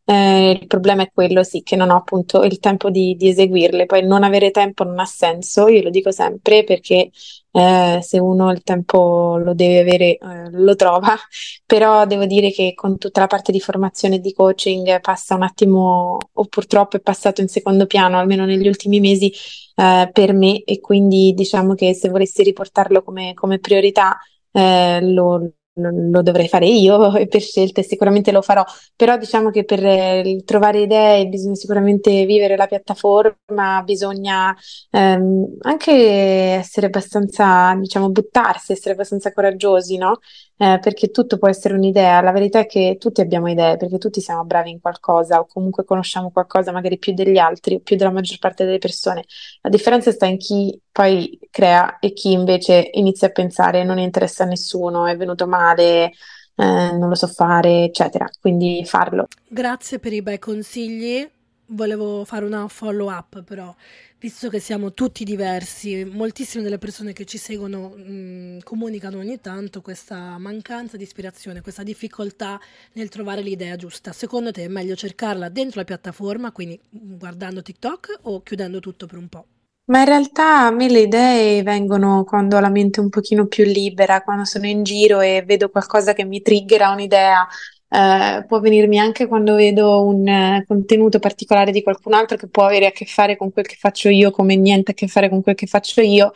Eh, 0.05 0.59
il 0.61 0.67
problema 0.67 1.03
è 1.03 1.11
quello, 1.13 1.43
sì, 1.43 1.61
che 1.63 1.77
non 1.77 1.89
ho 1.89 1.95
appunto 1.95 2.43
il 2.43 2.59
tempo 2.59 2.89
di, 2.89 3.15
di, 3.15 3.29
eseguirle. 3.29 3.85
Poi 3.85 4.05
non 4.05 4.23
avere 4.23 4.51
tempo 4.51 4.83
non 4.83 4.99
ha 4.99 5.05
senso, 5.05 5.69
io 5.69 5.81
lo 5.81 5.89
dico 5.89 6.11
sempre 6.11 6.63
perché 6.65 7.09
eh, 7.51 7.99
se 8.01 8.19
uno 8.19 8.51
il 8.51 8.63
tempo 8.63 9.37
lo 9.37 9.53
deve 9.53 9.79
avere, 9.79 10.17
eh, 10.17 10.49
lo 10.51 10.75
trova. 10.75 11.15
Però 11.65 12.05
devo 12.05 12.25
dire 12.25 12.51
che 12.51 12.73
con 12.75 12.97
tutta 12.97 13.21
la 13.21 13.27
parte 13.27 13.51
di 13.53 13.61
formazione 13.61 14.15
e 14.15 14.19
di 14.19 14.33
coaching 14.33 14.99
passa 14.99 15.35
un 15.35 15.43
attimo, 15.43 16.17
o 16.31 16.45
purtroppo 16.45 16.97
è 16.97 17.01
passato 17.01 17.39
in 17.41 17.47
secondo 17.47 17.85
piano, 17.85 18.17
almeno 18.19 18.45
negli 18.45 18.67
ultimi 18.67 18.99
mesi, 18.99 19.31
eh, 19.75 20.09
per 20.11 20.33
me 20.33 20.63
e 20.63 20.79
quindi 20.81 21.33
diciamo 21.33 21.75
che 21.75 21.93
se 21.93 22.09
volessi 22.09 22.43
riportarlo 22.43 23.03
come, 23.03 23.33
come 23.33 23.59
priorità 23.59 24.17
eh, 24.51 24.99
lo, 25.01 25.49
lo 25.75 26.21
dovrei 26.21 26.47
fare 26.47 26.67
io 26.67 27.15
e 27.17 27.27
per 27.27 27.41
scelta 27.41 27.81
e 27.81 27.83
sicuramente 27.83 28.31
lo 28.31 28.41
farò, 28.41 28.63
però 28.95 29.17
diciamo 29.17 29.49
che 29.49 29.63
per 29.65 29.83
eh, 29.85 30.41
trovare 30.45 30.81
idee 30.81 31.27
bisogna 31.27 31.55
sicuramente 31.55 32.25
vivere 32.25 32.55
la 32.55 32.67
piattaforma, 32.67 33.81
bisogna 33.83 34.55
ehm, 34.91 35.57
anche 35.61 35.91
essere 35.91 36.87
abbastanza, 36.87 37.75
diciamo, 37.75 38.09
buttarsi, 38.11 38.71
essere 38.73 38.93
abbastanza 38.93 39.31
coraggiosi, 39.33 39.97
no? 39.97 40.19
Eh, 40.55 40.79
perché 40.79 41.09
tutto 41.09 41.37
può 41.37 41.49
essere 41.49 41.73
un'idea. 41.73 42.21
La 42.21 42.31
verità 42.31 42.59
è 42.59 42.65
che 42.67 42.97
tutti 42.99 43.21
abbiamo 43.21 43.49
idee, 43.49 43.75
perché 43.77 43.97
tutti 43.97 44.21
siamo 44.21 44.45
bravi 44.45 44.69
in 44.69 44.79
qualcosa 44.79 45.39
o 45.39 45.47
comunque 45.47 45.83
conosciamo 45.83 46.31
qualcosa 46.31 46.71
magari 46.71 46.97
più 46.97 47.13
degli 47.13 47.37
altri 47.37 47.81
più 47.81 47.95
della 47.95 48.11
maggior 48.11 48.37
parte 48.39 48.63
delle 48.63 48.77
persone. 48.77 49.25
La 49.61 49.69
differenza 49.69 50.11
sta 50.11 50.25
in 50.25 50.37
chi 50.37 50.79
poi 50.91 51.39
crea 51.49 51.99
e 51.99 52.13
chi 52.13 52.31
invece 52.31 52.89
inizia 52.93 53.27
a 53.27 53.31
pensare 53.31 53.83
non 53.83 53.97
interessa 53.97 54.43
a 54.43 54.47
nessuno, 54.47 55.07
è 55.07 55.17
venuto 55.17 55.47
male, 55.47 56.05
eh, 56.05 56.11
non 56.55 57.09
lo 57.09 57.15
so 57.15 57.27
fare, 57.27 57.85
eccetera. 57.85 58.27
Quindi 58.39 58.85
farlo. 58.85 59.27
Grazie 59.47 59.99
per 59.99 60.13
i 60.13 60.21
bei 60.21 60.39
consigli. 60.39 61.27
Volevo 61.73 62.23
fare 62.25 62.45
una 62.45 62.67
follow 62.67 63.09
up 63.09 63.41
però 63.43 63.73
visto 64.19 64.47
che 64.49 64.59
siamo 64.59 64.93
tutti 64.93 65.23
diversi, 65.23 66.05
moltissime 66.05 66.61
delle 66.63 66.77
persone 66.77 67.13
che 67.13 67.25
ci 67.25 67.37
seguono 67.37 67.89
mh, 67.89 68.59
comunicano 68.63 69.17
ogni 69.17 69.39
tanto 69.41 69.81
questa 69.81 70.37
mancanza 70.37 70.97
di 70.97 71.03
ispirazione, 71.03 71.61
questa 71.61 71.83
difficoltà 71.83 72.59
nel 72.93 73.09
trovare 73.09 73.41
l'idea 73.41 73.75
giusta. 73.75 74.11
Secondo 74.13 74.51
te 74.51 74.63
è 74.65 74.67
meglio 74.67 74.95
cercarla 74.95 75.49
dentro 75.49 75.79
la 75.79 75.85
piattaforma, 75.85 76.51
quindi 76.51 76.79
guardando 76.89 77.61
TikTok 77.61 78.19
o 78.23 78.41
chiudendo 78.43 78.79
tutto 78.79 79.07
per 79.07 79.17
un 79.17 79.27
po'? 79.29 79.45
Ma 79.85 79.99
in 79.99 80.05
realtà 80.05 80.65
a 80.67 80.71
me 80.71 80.87
le 80.89 81.01
idee 81.01 81.61
vengono 81.61 82.23
quando 82.23 82.55
ho 82.55 82.59
la 82.61 82.69
mente 82.69 83.01
un 83.01 83.09
pochino 83.09 83.47
più 83.47 83.65
libera, 83.65 84.21
quando 84.23 84.45
sono 84.45 84.65
in 84.65 84.83
giro 84.83 85.19
e 85.19 85.43
vedo 85.45 85.69
qualcosa 85.69 86.13
che 86.13 86.23
mi 86.23 86.41
triggera 86.41 86.89
un'idea 86.91 87.45
eh, 87.93 88.43
può 88.47 88.59
venirmi 88.59 88.97
anche 88.97 89.27
quando 89.27 89.53
vedo 89.53 90.03
un 90.03 90.27
eh, 90.27 90.63
contenuto 90.67 91.19
particolare 91.19 91.71
di 91.71 91.83
qualcun 91.83 92.13
altro 92.13 92.37
che 92.37 92.47
può 92.47 92.65
avere 92.65 92.87
a 92.87 92.91
che 92.91 93.05
fare 93.05 93.37
con 93.37 93.51
quel 93.51 93.67
che 93.67 93.75
faccio 93.77 94.09
io, 94.09 94.31
come 94.31 94.55
niente 94.55 94.91
a 94.91 94.93
che 94.95 95.07
fare 95.07 95.29
con 95.29 95.43
quel 95.43 95.53
che 95.55 95.67
faccio 95.67 96.01
io, 96.01 96.31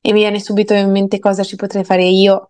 e 0.00 0.12
mi 0.12 0.18
viene 0.20 0.40
subito 0.40 0.74
in 0.74 0.90
mente 0.90 1.20
cosa 1.20 1.44
ci 1.44 1.54
potrei 1.56 1.84
fare 1.84 2.04
io 2.04 2.48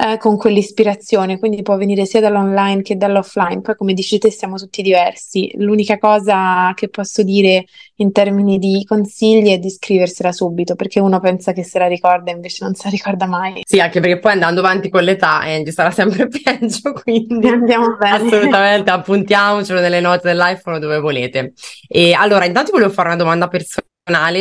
eh, 0.00 0.16
con 0.16 0.36
quell'ispirazione, 0.38 1.38
quindi 1.38 1.60
può 1.60 1.76
venire 1.76 2.06
sia 2.06 2.20
dall'online 2.20 2.80
che 2.80 2.96
dall'offline. 2.96 3.60
Poi, 3.60 3.76
come 3.76 3.92
dici 3.92 4.18
te, 4.18 4.30
siamo 4.30 4.56
tutti 4.56 4.80
diversi. 4.80 5.50
L'unica 5.56 5.98
cosa 5.98 6.72
che 6.74 6.88
posso 6.88 7.22
dire 7.22 7.66
in 7.96 8.10
termini 8.10 8.58
di 8.58 8.82
consigli 8.86 9.50
è 9.50 9.58
di 9.58 9.68
scriversela 9.68 10.32
subito, 10.32 10.74
perché 10.74 11.00
uno 11.00 11.20
pensa 11.20 11.52
che 11.52 11.62
se 11.64 11.78
la 11.78 11.86
ricorda, 11.86 12.30
invece 12.30 12.64
non 12.64 12.74
se 12.74 12.82
la 12.84 12.90
ricorda 12.90 13.26
mai. 13.26 13.60
Sì, 13.66 13.78
anche 13.78 14.00
perché 14.00 14.18
poi 14.18 14.32
andando 14.32 14.60
avanti 14.60 14.88
con 14.88 15.02
l'età, 15.02 15.40
Angie 15.40 15.72
sarà 15.72 15.90
sempre 15.90 16.28
peggio, 16.32 16.92
quindi 16.92 17.48
andiamo 17.48 17.96
bene. 17.98 18.16
Assolutamente, 18.16 18.90
appuntiamocelo 18.90 19.80
nelle 19.80 20.00
note 20.00 20.28
dell'iPhone 20.28 20.78
dove 20.78 20.98
volete. 20.98 21.52
E 21.86 22.14
allora, 22.14 22.46
intanto 22.46 22.70
volevo 22.72 22.90
fare 22.90 23.08
una 23.08 23.18
domanda 23.18 23.48
personale 23.48 23.89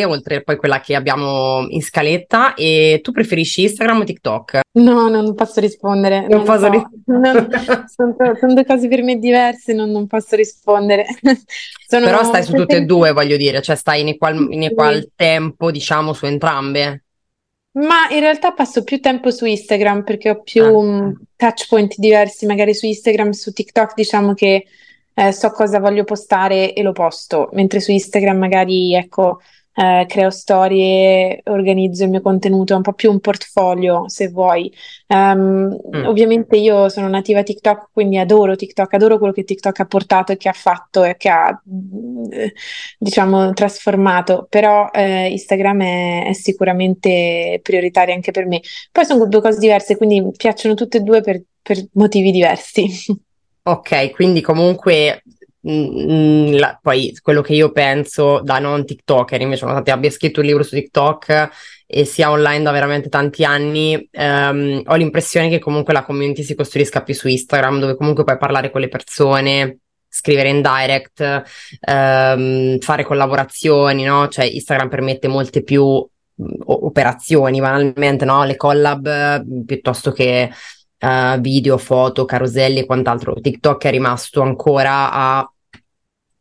oltre 0.03 0.41
poi 0.43 0.57
quella 0.57 0.79
che 0.79 0.95
abbiamo 0.95 1.65
in 1.69 1.81
scaletta. 1.81 2.53
E 2.53 2.99
tu 3.03 3.11
preferisci 3.11 3.63
Instagram 3.63 4.01
o 4.01 4.03
TikTok? 4.03 4.59
No, 4.73 5.09
non 5.09 5.35
posso 5.35 5.59
rispondere. 5.59 6.21
Non, 6.21 6.29
non 6.29 6.43
posso 6.43 6.59
so. 6.59 6.69
rispondere. 6.69 7.47
sono, 7.87 8.15
sono, 8.39 8.53
due 8.53 8.65
cose 8.65 8.87
per 8.87 9.03
me 9.03 9.17
diverse, 9.17 9.73
non, 9.73 9.91
non 9.91 10.07
posso 10.07 10.35
rispondere. 10.35 11.05
sono 11.87 12.05
Però 12.05 12.23
stai 12.23 12.43
su 12.43 12.53
tutte 12.53 12.77
e 12.77 12.85
due, 12.85 13.11
voglio 13.11 13.37
dire, 13.37 13.61
cioè 13.61 13.75
stai 13.75 14.01
in 14.01 14.09
equal, 14.09 14.47
in 14.51 14.63
equal 14.63 15.11
tempo, 15.15 15.71
diciamo, 15.71 16.13
su 16.13 16.25
entrambe. 16.25 17.03
Ma 17.71 18.09
in 18.09 18.19
realtà 18.19 18.51
passo 18.51 18.83
più 18.83 18.99
tempo 18.99 19.29
su 19.29 19.45
Instagram 19.45 20.03
perché 20.03 20.31
ho 20.31 20.41
più 20.41 20.63
ah. 20.65 21.13
touch 21.35 21.67
point 21.67 21.93
diversi, 21.97 22.45
magari 22.45 22.73
su 22.73 22.85
Instagram, 22.85 23.31
su 23.31 23.53
TikTok, 23.53 23.93
diciamo 23.93 24.33
che 24.33 24.65
eh, 25.13 25.31
so 25.31 25.51
cosa 25.51 25.79
voglio 25.79 26.03
postare 26.03 26.73
e 26.73 26.81
lo 26.81 26.93
posto, 26.93 27.49
mentre 27.53 27.79
su 27.79 27.91
Instagram 27.91 28.37
magari, 28.37 28.95
ecco, 28.95 29.41
eh, 29.73 30.05
creo 30.07 30.29
storie, 30.29 31.41
organizzo 31.45 32.03
il 32.03 32.09
mio 32.09 32.21
contenuto, 32.21 32.73
è 32.73 32.75
un 32.75 32.81
po' 32.81 32.93
più 32.93 33.11
un 33.11 33.19
portfolio 33.19 34.09
se 34.09 34.27
vuoi. 34.27 34.71
Um, 35.07 35.77
mm. 35.95 36.05
Ovviamente 36.05 36.57
io 36.57 36.89
sono 36.89 37.07
nativa 37.07 37.43
TikTok, 37.43 37.89
quindi 37.93 38.17
adoro 38.17 38.55
TikTok, 38.55 38.93
adoro 38.93 39.17
quello 39.17 39.33
che 39.33 39.43
TikTok 39.43 39.79
ha 39.79 39.85
portato 39.85 40.31
e 40.31 40.37
che 40.37 40.49
ha 40.49 40.53
fatto 40.53 41.03
e 41.03 41.15
che 41.15 41.29
ha, 41.29 41.61
eh, 42.31 42.53
diciamo, 42.97 43.53
trasformato, 43.53 44.47
però 44.49 44.89
eh, 44.91 45.29
Instagram 45.31 45.81
è, 45.81 46.25
è, 46.27 46.33
sicuramente 46.33 47.59
prioritaria 47.63 48.13
anche 48.13 48.31
per 48.31 48.45
me. 48.47 48.61
Poi 48.91 49.05
sono 49.05 49.27
due 49.27 49.41
cose 49.41 49.59
diverse, 49.59 49.97
quindi 49.97 50.21
mi 50.21 50.31
piacciono 50.35 50.73
tutte 50.73 50.97
e 50.97 51.01
due 51.01 51.21
per, 51.21 51.41
per 51.61 51.85
motivi 51.93 52.31
diversi. 52.31 52.87
Ok, 53.61 54.11
quindi 54.11 54.41
comunque 54.41 55.21
Mm, 55.67 56.53
la, 56.53 56.79
poi 56.81 57.13
quello 57.21 57.41
che 57.41 57.53
io 57.53 57.71
penso 57.71 58.39
da 58.41 58.59
non 58.59 58.85
TikToker, 58.85 59.41
invece 59.41 59.65
nonostante 59.65 59.91
abbia 59.91 60.09
scritto 60.09 60.39
un 60.39 60.45
libro 60.45 60.63
su 60.63 60.75
TikTok 60.75 61.49
e 61.85 62.05
sia 62.05 62.31
online 62.31 62.63
da 62.63 62.71
veramente 62.71 63.09
tanti 63.09 63.43
anni, 63.43 64.07
ehm, 64.09 64.83
ho 64.85 64.95
l'impressione 64.95 65.49
che 65.49 65.59
comunque 65.59 65.91
la 65.91 66.03
community 66.03 66.43
si 66.43 66.55
costruisca 66.55 67.03
più 67.03 67.13
su 67.13 67.27
Instagram, 67.27 67.79
dove 67.79 67.95
comunque 67.97 68.23
puoi 68.23 68.37
parlare 68.37 68.71
con 68.71 68.79
le 68.79 68.87
persone, 68.87 69.79
scrivere 70.07 70.49
in 70.49 70.61
direct, 70.61 71.43
ehm, 71.81 72.79
fare 72.79 73.03
collaborazioni, 73.03 74.03
no? 74.03 74.27
Cioè 74.29 74.45
Instagram 74.45 74.87
permette 74.87 75.27
molte 75.27 75.63
più 75.63 75.83
mm, 75.83 76.45
operazioni, 76.65 77.59
banalmente, 77.59 78.23
no? 78.23 78.45
Le 78.45 78.55
collab 78.55 79.65
piuttosto 79.65 80.11
che 80.11 80.49
uh, 80.99 81.39
video, 81.39 81.77
foto, 81.77 82.25
caroselli 82.25 82.79
e 82.79 82.85
quant'altro. 82.85 83.39
TikTok 83.39 83.83
è 83.85 83.91
rimasto 83.91 84.41
ancora 84.41 85.11
a 85.11 85.53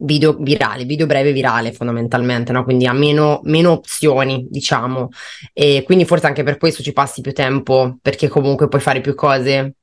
video 0.00 0.36
virale, 0.38 0.84
video 0.84 1.06
breve 1.06 1.32
virale 1.32 1.72
fondamentalmente, 1.72 2.52
no? 2.52 2.64
Quindi 2.64 2.86
ha 2.86 2.92
meno, 2.92 3.40
meno, 3.44 3.72
opzioni, 3.72 4.46
diciamo. 4.48 5.08
E 5.52 5.82
quindi 5.84 6.04
forse 6.04 6.26
anche 6.26 6.42
per 6.42 6.58
questo 6.58 6.82
ci 6.82 6.92
passi 6.92 7.20
più 7.20 7.32
tempo, 7.32 7.98
perché 8.00 8.28
comunque 8.28 8.68
puoi 8.68 8.80
fare 8.80 9.00
più 9.00 9.14
cose. 9.14 9.74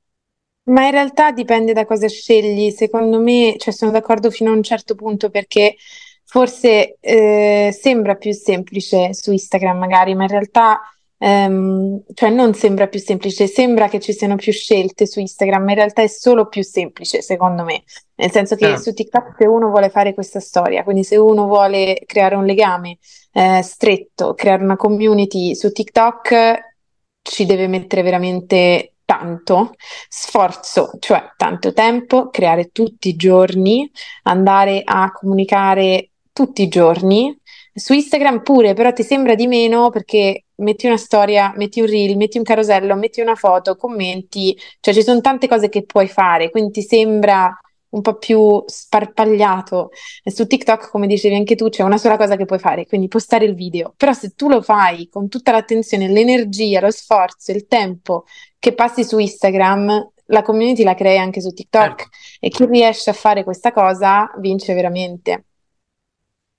Ma 0.68 0.86
in 0.86 0.92
realtà 0.92 1.32
dipende 1.32 1.74
da 1.74 1.86
cosa 1.86 2.08
scegli. 2.08 2.72
Secondo 2.72 3.20
me, 3.20 3.56
cioè 3.58 3.74
sono 3.74 3.92
d'accordo 3.92 4.32
fino 4.32 4.52
a 4.52 4.56
un 4.56 4.64
certo 4.64 4.96
punto 4.96 5.30
perché 5.30 5.76
forse 6.24 6.98
eh, 7.00 7.76
sembra 7.78 8.16
più 8.16 8.34
semplice 8.34 9.14
su 9.14 9.32
Instagram 9.32 9.78
magari, 9.78 10.16
ma 10.16 10.24
in 10.24 10.30
realtà 10.30 10.82
Um, 11.18 12.04
cioè 12.14 12.30
non 12.30 12.54
sembra 12.54 12.88
più 12.88 13.00
semplice, 13.00 13.48
sembra 13.48 13.88
che 13.88 14.00
ci 14.00 14.12
siano 14.12 14.36
più 14.36 14.52
scelte 14.52 15.08
su 15.08 15.20
Instagram, 15.20 15.64
ma 15.64 15.72
in 15.72 15.78
realtà 15.78 16.02
è 16.02 16.08
solo 16.08 16.48
più 16.48 16.62
semplice, 16.64 17.22
secondo 17.22 17.64
me. 17.64 17.84
Nel 18.16 18.32
senso 18.32 18.56
che 18.56 18.66
ah. 18.68 18.78
su 18.78 18.94
TikTok 18.94 19.36
se 19.38 19.46
uno 19.48 19.70
vuole 19.70 19.90
fare 19.90 20.14
questa 20.14 20.40
storia, 20.40 20.84
quindi 20.84 21.04
se 21.04 21.16
uno 21.16 21.46
vuole 21.46 22.02
creare 22.06 22.36
un 22.36 22.46
legame 22.46 22.98
eh, 23.32 23.62
stretto, 23.62 24.34
creare 24.34 24.64
una 24.64 24.76
community 24.76 25.56
su 25.56 25.72
TikTok, 25.72 26.74
ci 27.22 27.46
deve 27.46 27.68
mettere 27.68 28.02
veramente 28.02 28.96
tanto 29.06 29.72
sforzo, 30.10 30.92
cioè 31.00 31.32
tanto 31.38 31.74
tempo, 31.74 32.30
creare 32.30 32.72
tutti 32.72 33.10
i 33.10 33.16
giorni, 33.16 33.90
andare 34.24 34.82
a 34.84 35.12
comunicare 35.12 36.10
tutti 36.34 36.64
i 36.64 36.68
giorni 36.68 37.36
su 37.78 37.92
Instagram 37.94 38.42
pure, 38.42 38.74
però 38.74 38.94
ti 38.94 39.04
sembra 39.04 39.36
di 39.36 39.48
meno 39.48 39.90
perché 39.90 40.46
metti 40.56 40.88
una 40.88 40.96
storia, 40.96 41.54
metti 41.58 41.82
un 41.82 41.88
reel, 41.88 42.16
metti 42.16 42.38
un 42.38 42.44
carosello, 42.44 42.96
metti 42.96 43.20
una 43.20 43.36
foto, 43.36 43.76
commenti, 43.76 44.58
cioè 44.80 44.94
ci 44.94 45.04
sono 45.04 45.20
tante 45.20 45.50
cose 45.50 45.68
che 45.68 45.84
puoi 45.84 46.08
fare, 46.08 46.50
quindi 46.50 46.72
ti 46.72 46.82
sembra 46.82 47.54
un 47.90 48.02
po' 48.02 48.16
più 48.16 48.64
sparpagliato. 48.66 49.90
E 50.24 50.32
su 50.32 50.48
TikTok, 50.48 50.90
come 50.90 51.08
dicevi 51.08 51.36
anche 51.36 51.56
tu, 51.56 51.70
c'è 51.70 51.84
una 51.84 51.98
sola 51.98 52.18
cosa 52.18 52.36
che 52.36 52.46
puoi 52.46 52.60
fare, 52.60 52.86
quindi 52.86 53.08
postare 53.08 53.46
il 53.46 53.56
video. 53.56 53.94
Però 53.98 54.14
se 54.14 54.34
tu 54.36 54.48
lo 54.48 54.62
fai 54.62 55.10
con 55.10 55.28
tutta 55.28 55.52
l'attenzione, 55.52 56.10
l'energia, 56.10 56.80
lo 56.80 56.92
sforzo, 56.92 57.52
il 57.52 57.68
tempo 57.68 58.26
che 58.58 58.74
passi 58.74 59.04
su 59.04 59.18
Instagram, 59.18 60.12
la 60.28 60.42
community 60.42 60.84
la 60.84 60.96
crei 60.96 61.18
anche 61.18 61.42
su 61.42 61.52
TikTok 61.52 62.00
certo. 62.00 62.10
e 62.40 62.50
chi 62.50 62.66
riesce 62.66 63.10
a 63.10 63.14
fare 63.14 63.44
questa 63.44 63.72
cosa 63.72 64.32
vince 64.40 64.74
veramente. 64.74 65.46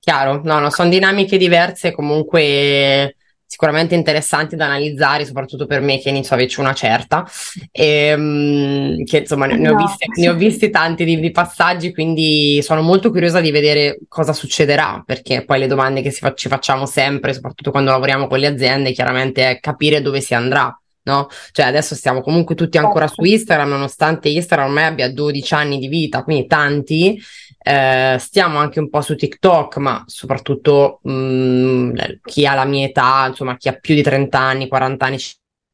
Chiaro, 0.07 0.41
no, 0.45 0.61
no, 0.61 0.71
sono 0.71 0.89
dinamiche 0.89 1.37
diverse, 1.37 1.91
comunque 1.91 3.17
sicuramente 3.45 3.97
interessanti 3.97 4.55
da 4.55 4.67
analizzare, 4.67 5.25
soprattutto 5.25 5.67
per 5.67 5.81
me 5.81 5.99
che 5.99 6.11
inizio 6.11 6.37
a 6.37 6.39
averci 6.39 6.61
una 6.61 6.75
certa, 6.75 7.29
e, 7.73 8.15
um, 8.15 9.03
che 9.03 9.19
insomma 9.19 9.47
ne, 9.47 9.57
ne, 9.57 9.69
ho 9.69 9.75
visti, 9.75 10.21
ne, 10.21 10.29
ho 10.29 10.35
visti, 10.35 10.71
tanti 10.71 11.05
di, 11.05 11.19
di, 11.19 11.33
passaggi, 11.33 11.93
quindi 11.93 12.63
sono 12.63 12.83
molto 12.83 13.11
curiosa 13.11 13.41
di 13.41 13.51
vedere 13.51 13.99
cosa 14.07 14.33
succederà, 14.33 15.03
perché 15.05 15.45
poi 15.45 15.59
le 15.59 15.67
domande 15.67 16.03
che 16.03 16.13
fa- 16.13 16.35
ci 16.35 16.47
facciamo 16.47 16.87
sempre, 16.87 17.35
soprattutto 17.35 17.73
quando 17.73 17.91
lavoriamo 17.91 18.29
con 18.29 18.39
le 18.39 18.47
aziende, 18.47 18.93
chiaramente 18.93 19.51
è 19.51 19.59
capire 19.59 20.01
dove 20.03 20.21
si 20.21 20.35
andrà. 20.35 20.73
No? 21.03 21.29
Cioè 21.51 21.67
adesso 21.67 21.95
stiamo 21.97 22.21
comunque 22.21 22.55
tutti 22.55 22.79
ancora 22.79 23.07
su 23.09 23.23
Instagram, 23.23 23.71
nonostante 23.71 24.29
Instagram 24.29 24.69
ormai 24.69 24.85
abbia 24.85 25.13
12 25.13 25.55
anni 25.55 25.79
di 25.79 25.87
vita, 25.87 26.25
quindi 26.25 26.47
tanti, 26.47 27.21
eh, 27.69 28.17
stiamo 28.21 28.59
anche 28.59 28.79
un 28.79 28.89
po' 28.89 29.01
su 29.01 29.17
TikTok, 29.17 29.79
ma 29.79 30.05
soprattutto 30.07 31.01
mh, 31.03 31.11
mm, 31.11 31.95
chi 32.23 32.47
ha 32.47 32.55
la 32.55 32.65
mia 32.65 32.87
età, 32.87 33.27
insomma, 33.27 33.57
chi 33.57 33.69
ha 33.69 33.73
più 33.73 33.97
di 33.97 34.03
30 34.03 34.39
anni, 34.39 34.69
40 34.69 35.05
anni, 35.07 35.19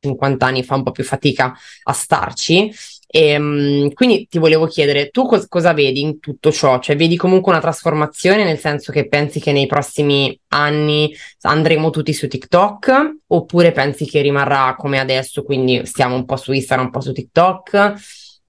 50 0.01 0.47
anni 0.47 0.63
fa 0.65 0.77
un 0.77 0.85
po' 0.85 0.91
più 0.91 1.05
fatica 1.05 1.55
a 1.83 1.93
starci. 1.93 2.73
E, 3.07 3.39
mh, 3.39 3.93
quindi 3.93 4.27
ti 4.27 4.39
volevo 4.39 4.67
chiedere, 4.67 5.11
tu 5.11 5.27
cos- 5.27 5.47
cosa 5.49 5.75
vedi 5.75 6.01
in 6.01 6.19
tutto 6.19 6.51
ciò? 6.51 6.79
Cioè, 6.79 6.97
vedi 6.97 7.17
comunque 7.19 7.53
una 7.53 7.61
trasformazione, 7.61 8.43
nel 8.43 8.59
senso 8.59 8.91
che 8.91 9.07
pensi 9.07 9.39
che 9.39 9.53
nei 9.53 9.67
prossimi 9.67 10.39
anni 10.49 11.15
andremo 11.43 11.91
tutti 11.91 12.15
su 12.15 12.27
TikTok, 12.27 13.17
oppure 13.27 13.71
pensi 13.73 14.07
che 14.07 14.23
rimarrà 14.23 14.75
come 14.79 14.99
adesso, 14.99 15.43
quindi 15.43 15.85
stiamo 15.85 16.15
un 16.15 16.25
po' 16.25 16.37
su 16.37 16.53
Instagram, 16.53 16.87
un 16.87 16.93
po' 16.93 17.01
su 17.03 17.13
TikTok? 17.13 17.95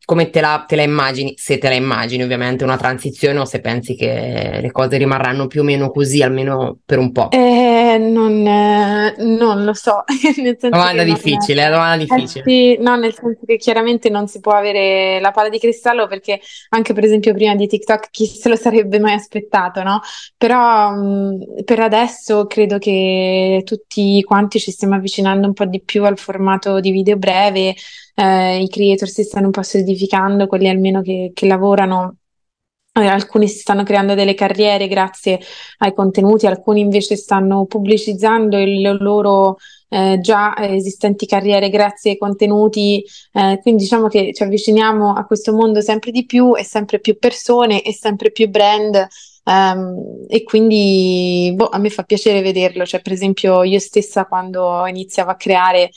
Come 0.05 0.29
te 0.29 0.41
la, 0.41 0.65
te 0.67 0.75
la, 0.75 0.83
immagini, 0.83 1.33
se 1.37 1.57
te 1.57 1.69
la 1.69 1.75
immagini 1.75 2.23
ovviamente 2.23 2.65
una 2.65 2.75
transizione 2.75 3.39
o 3.39 3.45
se 3.45 3.61
pensi 3.61 3.95
che 3.95 4.59
le 4.61 4.71
cose 4.71 4.97
rimarranno 4.97 5.47
più 5.47 5.61
o 5.61 5.63
meno 5.63 5.91
così, 5.91 6.21
almeno 6.21 6.79
per 6.85 6.99
un 6.99 7.11
po'? 7.13 7.31
Eh, 7.31 7.97
non, 7.99 8.45
eh, 8.45 9.15
non, 9.19 9.63
lo 9.63 9.73
so. 9.73 10.03
domanda 10.69 11.03
difficile, 11.03 11.65
eh, 11.65 11.69
domanda 11.69 12.03
difficile. 12.03 12.43
Eh, 12.43 12.49
sì, 12.49 12.77
no, 12.81 12.97
nel 12.97 13.13
senso 13.13 13.39
che 13.45 13.55
chiaramente 13.55 14.09
non 14.09 14.27
si 14.27 14.41
può 14.41 14.51
avere 14.51 15.21
la 15.21 15.31
palla 15.31 15.49
di 15.49 15.59
cristallo 15.59 16.07
perché 16.07 16.41
anche 16.69 16.93
per 16.93 17.05
esempio 17.05 17.33
prima 17.33 17.55
di 17.55 17.67
TikTok 17.67 18.09
chi 18.09 18.25
se 18.25 18.49
lo 18.49 18.57
sarebbe 18.57 18.99
mai 18.99 19.13
aspettato, 19.13 19.83
no? 19.83 20.01
Però 20.37 20.91
mh, 20.91 21.63
per 21.63 21.79
adesso 21.79 22.45
credo 22.45 22.77
che 22.77 23.61
tutti 23.63 24.21
quanti 24.23 24.59
ci 24.59 24.71
stiamo 24.71 24.95
avvicinando 24.95 25.47
un 25.47 25.53
po' 25.53 25.65
di 25.65 25.81
più 25.81 26.03
al 26.03 26.17
formato 26.17 26.81
di 26.81 26.91
video 26.91 27.15
breve 27.15 27.73
eh, 28.15 28.61
i 28.61 28.67
creator 28.69 29.07
si 29.07 29.23
stanno 29.23 29.47
un 29.47 29.51
po' 29.51 29.63
solidificando, 29.63 30.47
quelli 30.47 30.69
almeno 30.69 31.01
che, 31.01 31.31
che 31.33 31.47
lavorano 31.47 32.17
eh, 32.95 33.07
alcuni 33.07 33.47
si 33.47 33.57
stanno 33.59 33.83
creando 33.83 34.13
delle 34.13 34.35
carriere 34.35 34.87
grazie 34.87 35.39
ai 35.79 35.93
contenuti, 35.93 36.45
alcuni 36.45 36.81
invece 36.81 37.15
stanno 37.15 37.65
pubblicizzando 37.65 38.57
le 38.57 38.97
loro 38.99 39.57
eh, 39.89 40.19
già 40.21 40.55
esistenti 40.57 41.25
carriere 41.25 41.69
grazie 41.69 42.11
ai 42.11 42.17
contenuti. 42.17 43.03
Eh, 43.31 43.59
quindi 43.61 43.83
diciamo 43.83 44.07
che 44.07 44.31
ci 44.33 44.43
avviciniamo 44.43 45.13
a 45.13 45.25
questo 45.25 45.53
mondo 45.53 45.81
sempre 45.81 46.11
di 46.11 46.25
più 46.25 46.55
e 46.55 46.63
sempre 46.63 46.99
più 46.99 47.17
persone 47.17 47.81
e 47.81 47.93
sempre 47.93 48.31
più 48.31 48.47
brand. 48.49 49.07
Um, 49.45 50.25
e 50.29 50.43
quindi 50.43 51.51
boh, 51.53 51.67
a 51.69 51.77
me 51.77 51.89
fa 51.89 52.03
piacere 52.03 52.41
vederlo. 52.41 52.85
Cioè, 52.85 53.01
per 53.01 53.11
esempio, 53.11 53.63
io 53.63 53.79
stessa 53.79 54.25
quando 54.25 54.85
iniziavo 54.85 55.31
a 55.31 55.35
creare 55.35 55.89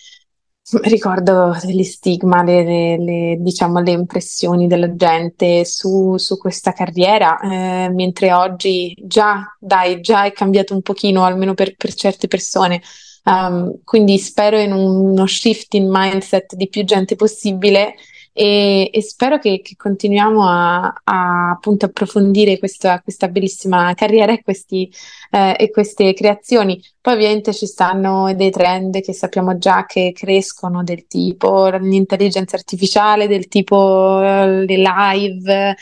Ricordo 0.68 1.56
gli 1.62 1.84
stigma, 1.84 2.42
le, 2.42 2.64
le, 2.64 2.98
le, 2.98 3.36
diciamo, 3.38 3.78
le 3.80 3.92
impressioni 3.92 4.66
della 4.66 4.96
gente 4.96 5.64
su, 5.64 6.16
su 6.16 6.36
questa 6.38 6.72
carriera, 6.72 7.38
eh, 7.38 7.88
mentre 7.90 8.32
oggi 8.32 8.92
già, 9.00 9.56
dai, 9.60 10.00
già 10.00 10.24
è 10.24 10.32
cambiato 10.32 10.74
un 10.74 10.82
pochino, 10.82 11.24
almeno 11.24 11.54
per, 11.54 11.76
per 11.76 11.94
certe 11.94 12.26
persone. 12.26 12.82
Um, 13.22 13.80
quindi 13.84 14.18
spero 14.18 14.58
in 14.58 14.72
uno 14.72 15.26
shift 15.26 15.74
in 15.74 15.88
mindset 15.88 16.54
di 16.54 16.68
più 16.68 16.84
gente 16.84 17.14
possibile 17.16 17.94
e, 18.38 18.90
e 18.92 19.00
spero 19.00 19.38
che, 19.38 19.62
che 19.62 19.76
continuiamo 19.76 20.46
a, 20.46 20.92
a, 21.04 21.50
appunto 21.52 21.86
approfondire 21.86 22.58
questa, 22.58 23.00
questa 23.00 23.28
bellissima 23.28 23.94
carriera 23.94 24.32
e, 24.32 24.42
questi, 24.42 24.92
eh, 25.30 25.56
e 25.58 25.70
queste 25.70 26.12
creazioni. 26.12 26.78
Poi 27.00 27.14
ovviamente 27.14 27.54
ci 27.54 27.64
stanno 27.64 28.34
dei 28.34 28.50
trend 28.50 29.00
che 29.00 29.14
sappiamo 29.14 29.56
già 29.56 29.86
che 29.86 30.12
crescono 30.14 30.84
del 30.84 31.06
tipo 31.06 31.68
l'intelligenza 31.68 32.56
artificiale, 32.56 33.26
del 33.26 33.48
tipo 33.48 34.20
uh, 34.20 34.64
le 34.66 34.76
live. 34.76 35.74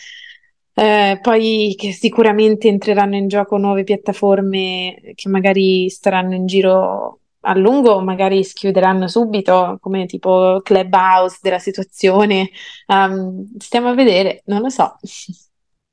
Eh, 0.76 1.18
poi 1.22 1.74
che 1.76 1.92
sicuramente 1.92 2.68
entreranno 2.68 3.16
in 3.16 3.26
gioco 3.26 3.56
nuove 3.56 3.82
piattaforme 3.82 5.12
che 5.14 5.28
magari 5.28 5.88
staranno 5.88 6.34
in 6.34 6.46
giro 6.46 7.20
a 7.44 7.54
lungo 7.54 8.00
magari 8.00 8.42
schiuderanno 8.42 9.06
subito, 9.08 9.78
come 9.80 10.06
tipo 10.06 10.60
clubhouse 10.62 11.38
della 11.42 11.58
situazione. 11.58 12.50
Um, 12.86 13.46
stiamo 13.58 13.88
a 13.88 13.94
vedere, 13.94 14.42
non 14.46 14.62
lo 14.62 14.70
so. 14.70 14.96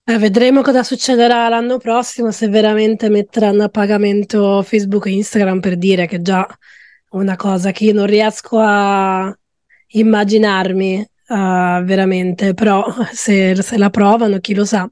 Eh, 0.04 0.18
vedremo 0.18 0.62
cosa 0.62 0.84
succederà 0.84 1.48
l'anno 1.48 1.78
prossimo, 1.78 2.32
se 2.32 2.48
veramente 2.48 3.10
metteranno 3.10 3.64
a 3.64 3.70
pagamento 3.70 4.62
Facebook 4.64 5.06
e 5.06 5.12
Instagram 5.12 5.60
per 5.60 5.78
dire 5.78 6.08
che 6.08 6.22
già 6.22 6.48
una 7.12 7.36
cosa 7.36 7.72
che 7.72 7.86
io 7.86 7.94
non 7.94 8.06
riesco 8.08 8.58
a 8.60 9.34
immaginarmi 9.94 11.00
uh, 11.28 11.84
veramente, 11.84 12.54
però 12.54 12.84
se, 13.12 13.62
se, 13.62 13.78
la 13.78 13.90
provano, 13.90 14.40
chi 14.40 14.54
lo 14.54 14.66
sa. 14.66 14.90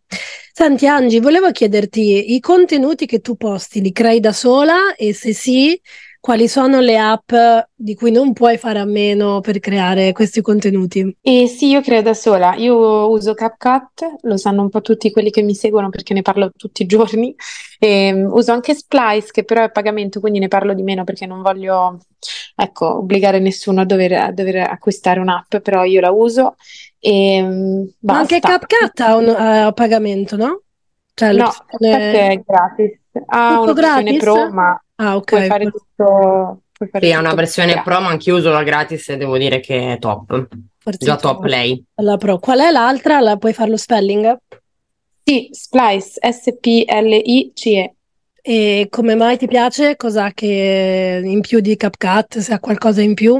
Senti 0.52 0.88
Angi, 0.88 1.20
volevo 1.20 1.52
chiederti 1.52 2.34
i 2.34 2.40
contenuti 2.40 3.06
che 3.06 3.20
tu 3.20 3.36
posti, 3.36 3.82
li 3.82 3.92
crei 3.92 4.20
da 4.20 4.34
sola 4.34 4.96
e 4.96 5.14
se 5.14 5.34
sì, 5.34 5.80
quali 6.22 6.48
sono 6.50 6.82
le 6.82 6.98
app 6.98 7.32
di 7.74 7.96
cui 7.96 8.12
non 8.12 8.34
puoi 8.34 8.58
fare 8.58 8.80
a 8.80 8.86
meno 8.86 9.40
per 9.40 9.60
creare 9.60 10.12
questi 10.12 10.42
contenuti? 10.42 11.16
Eh 11.22 11.48
sì, 11.48 11.70
io 11.70 11.82
creo 11.82 12.02
da 12.02 12.14
sola. 12.14 12.56
Io 12.56 13.10
uso 13.10 13.34
CapCut, 13.34 14.18
lo 14.22 14.36
sanno 14.36 14.62
un 14.62 14.70
po' 14.70 14.82
tutti 14.82 15.12
quelli 15.12 15.30
che 15.30 15.42
mi 15.42 15.56
seguono 15.56 15.90
perché 15.90 16.14
ne 16.14 16.22
parlo 16.22 16.52
tutti 16.56 16.84
i 16.84 16.86
giorni. 16.86 17.36
E, 17.82 18.12
um, 18.12 18.30
uso 18.34 18.52
anche 18.52 18.76
Splice, 18.76 19.30
che 19.32 19.46
però 19.46 19.62
è 19.62 19.64
a 19.64 19.70
pagamento, 19.70 20.20
quindi 20.20 20.40
ne 20.40 20.50
parlo 20.50 20.74
di 20.74 20.84
meno 20.84 21.06
perché 21.06 21.26
non 21.26 21.42
voglio, 21.42 21.98
ecco, 22.54 22.98
obbligare 22.98 23.40
nessuno 23.40 23.80
a 23.80 23.86
dover, 23.86 24.12
a 24.12 24.32
dover 24.34 24.58
acquistare 24.58 25.22
un'app, 25.22 25.56
però 25.60 25.86
io 25.86 26.02
la 26.02 26.12
uso. 26.12 26.58
E, 27.00 27.42
um, 27.42 27.90
Ma 28.00 28.18
anche 28.18 28.42
CapCut 28.42 29.00
ha 29.00 29.16
un 29.16 29.30
a 29.30 29.72
pagamento, 29.72 30.36
no? 30.36 30.64
Cioè, 31.14 31.32
no, 31.32 31.46
CapCut 31.46 31.82
è 31.86 32.44
gratis. 32.46 32.99
Ha 33.26 33.62
una 33.62 33.74
versione 33.74 34.18
pro, 34.18 34.52
ma 34.52 34.82
Ah, 35.02 35.16
ok. 35.16 35.30
Puoi 35.30 35.48
fare 35.48 35.66
tutto. 35.72 36.62
Puoi 36.74 36.90
fare 36.90 37.06
Sì, 37.06 37.12
è 37.12 37.16
una 37.18 37.34
versione 37.34 37.72
gratis. 37.74 37.92
pro, 37.92 38.02
ma 38.02 38.10
anche 38.10 38.30
io 38.30 38.36
uso 38.38 38.50
la 38.52 38.64
gratis 38.64 39.10
e 39.10 39.18
devo 39.18 39.38
dire 39.38 39.60
che 39.60 39.94
è 39.94 40.00
top. 40.00 40.48
Forse 40.78 41.06
Già 41.06 41.16
top 41.16 41.44
lei. 41.46 41.84
La 41.96 42.18
pro. 42.18 42.40
Qual 42.40 42.60
è 42.60 42.70
l'altra? 42.72 43.20
La 43.20 43.38
puoi 43.38 43.54
fare 43.54 43.70
lo 43.70 43.78
spelling? 43.78 44.38
Sì, 45.24 45.50
Splice, 45.52 46.20
S-P-L-I-C-E. 46.32 47.94
E 48.42 48.88
come 48.90 49.16
mai 49.16 49.38
ti 49.38 49.48
piace? 49.48 49.96
Cos'ha 49.96 50.32
che 50.34 51.22
in 51.24 51.42
più 51.42 51.60
di 51.60 51.76
CapCut? 51.76 52.40
Se 52.40 52.54
ha 52.54 52.60
qualcosa 52.60 53.02
in 53.02 53.14
più? 53.14 53.36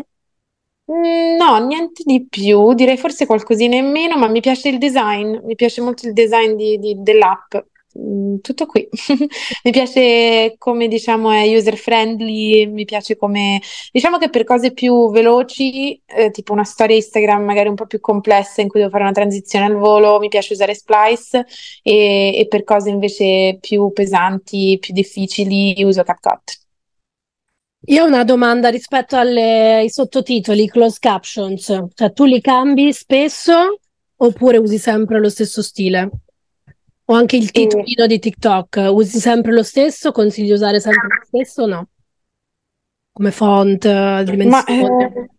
Mm, 0.92 1.38
no, 1.38 1.66
niente 1.66 2.04
di 2.06 2.26
più, 2.28 2.74
direi 2.74 2.98
forse 2.98 3.26
qualcosina 3.26 3.76
in 3.76 3.92
meno, 3.92 4.18
ma 4.18 4.28
mi 4.28 4.42
piace 4.42 4.70
il 4.70 4.78
design, 4.78 5.38
mi 5.44 5.56
piace 5.56 5.82
molto 5.82 6.08
il 6.08 6.14
design 6.14 6.54
di, 6.56 6.78
di, 6.80 6.96
dell'app. 6.98 7.56
Mm, 7.98 8.38
tutto 8.42 8.66
qui. 8.68 8.88
mi 9.64 9.72
piace 9.72 10.56
come 10.60 10.88
diciamo 10.88 11.32
è 11.32 11.56
user 11.56 11.76
friendly, 11.76 12.68
mi 12.68 12.86
piace 12.86 13.16
come 13.18 13.60
diciamo 13.92 14.18
che 14.20 14.30
per 14.30 14.44
cose 14.44 14.74
più 14.74 15.10
veloci, 15.10 16.00
eh, 16.06 16.30
tipo 16.30 16.54
una 16.54 16.64
storia 16.64 16.96
Instagram 16.96 17.44
magari 17.44 17.68
un 17.68 17.76
po' 17.76 17.88
più 17.88 18.00
complessa 18.00 18.62
in 18.62 18.68
cui 18.68 18.80
devo 18.80 18.92
fare 18.92 19.04
una 19.04 19.12
transizione 19.14 19.66
al 19.66 19.76
volo, 19.76 20.20
mi 20.20 20.28
piace 20.30 20.54
usare 20.54 20.76
Splice 20.76 21.46
e, 21.82 22.36
e 22.38 22.48
per 22.48 22.64
cose 22.64 22.90
invece 22.90 23.58
più 23.60 23.92
pesanti, 23.92 24.78
più 24.80 24.94
difficili, 24.94 25.76
uso 25.84 26.04
CapCut. 26.04 26.58
Io 27.88 28.04
ho 28.04 28.08
una 28.08 28.24
domanda 28.24 28.70
rispetto 28.70 29.16
alle, 29.18 29.76
ai 29.78 29.90
sottotitoli, 29.90 30.68
closed 30.68 31.00
captions, 31.00 31.66
cioè 31.96 32.14
tu 32.14 32.26
li 32.26 32.40
cambi 32.42 32.94
spesso 32.94 33.80
oppure 34.18 34.58
usi 34.58 34.78
sempre 34.78 35.20
lo 35.20 35.30
stesso 35.30 35.62
stile? 35.64 36.10
O 37.10 37.14
anche 37.14 37.38
il 37.38 37.50
titolino 37.50 38.04
e... 38.04 38.08
di 38.08 38.20
TikTok, 38.20 38.88
usi 38.92 39.20
sempre 39.20 39.52
lo 39.52 39.64
stesso? 39.64 40.12
Consigli 40.12 40.46
di 40.46 40.52
usare 40.52 40.80
sempre 40.80 41.08
lo 41.08 41.26
stesso 41.26 41.64
o 41.64 41.66
no? 41.66 41.88
Come 43.12 43.32
font, 43.32 44.22
dimensione? 44.22 44.48
Ma, 44.48 44.64
eh, 44.66 45.30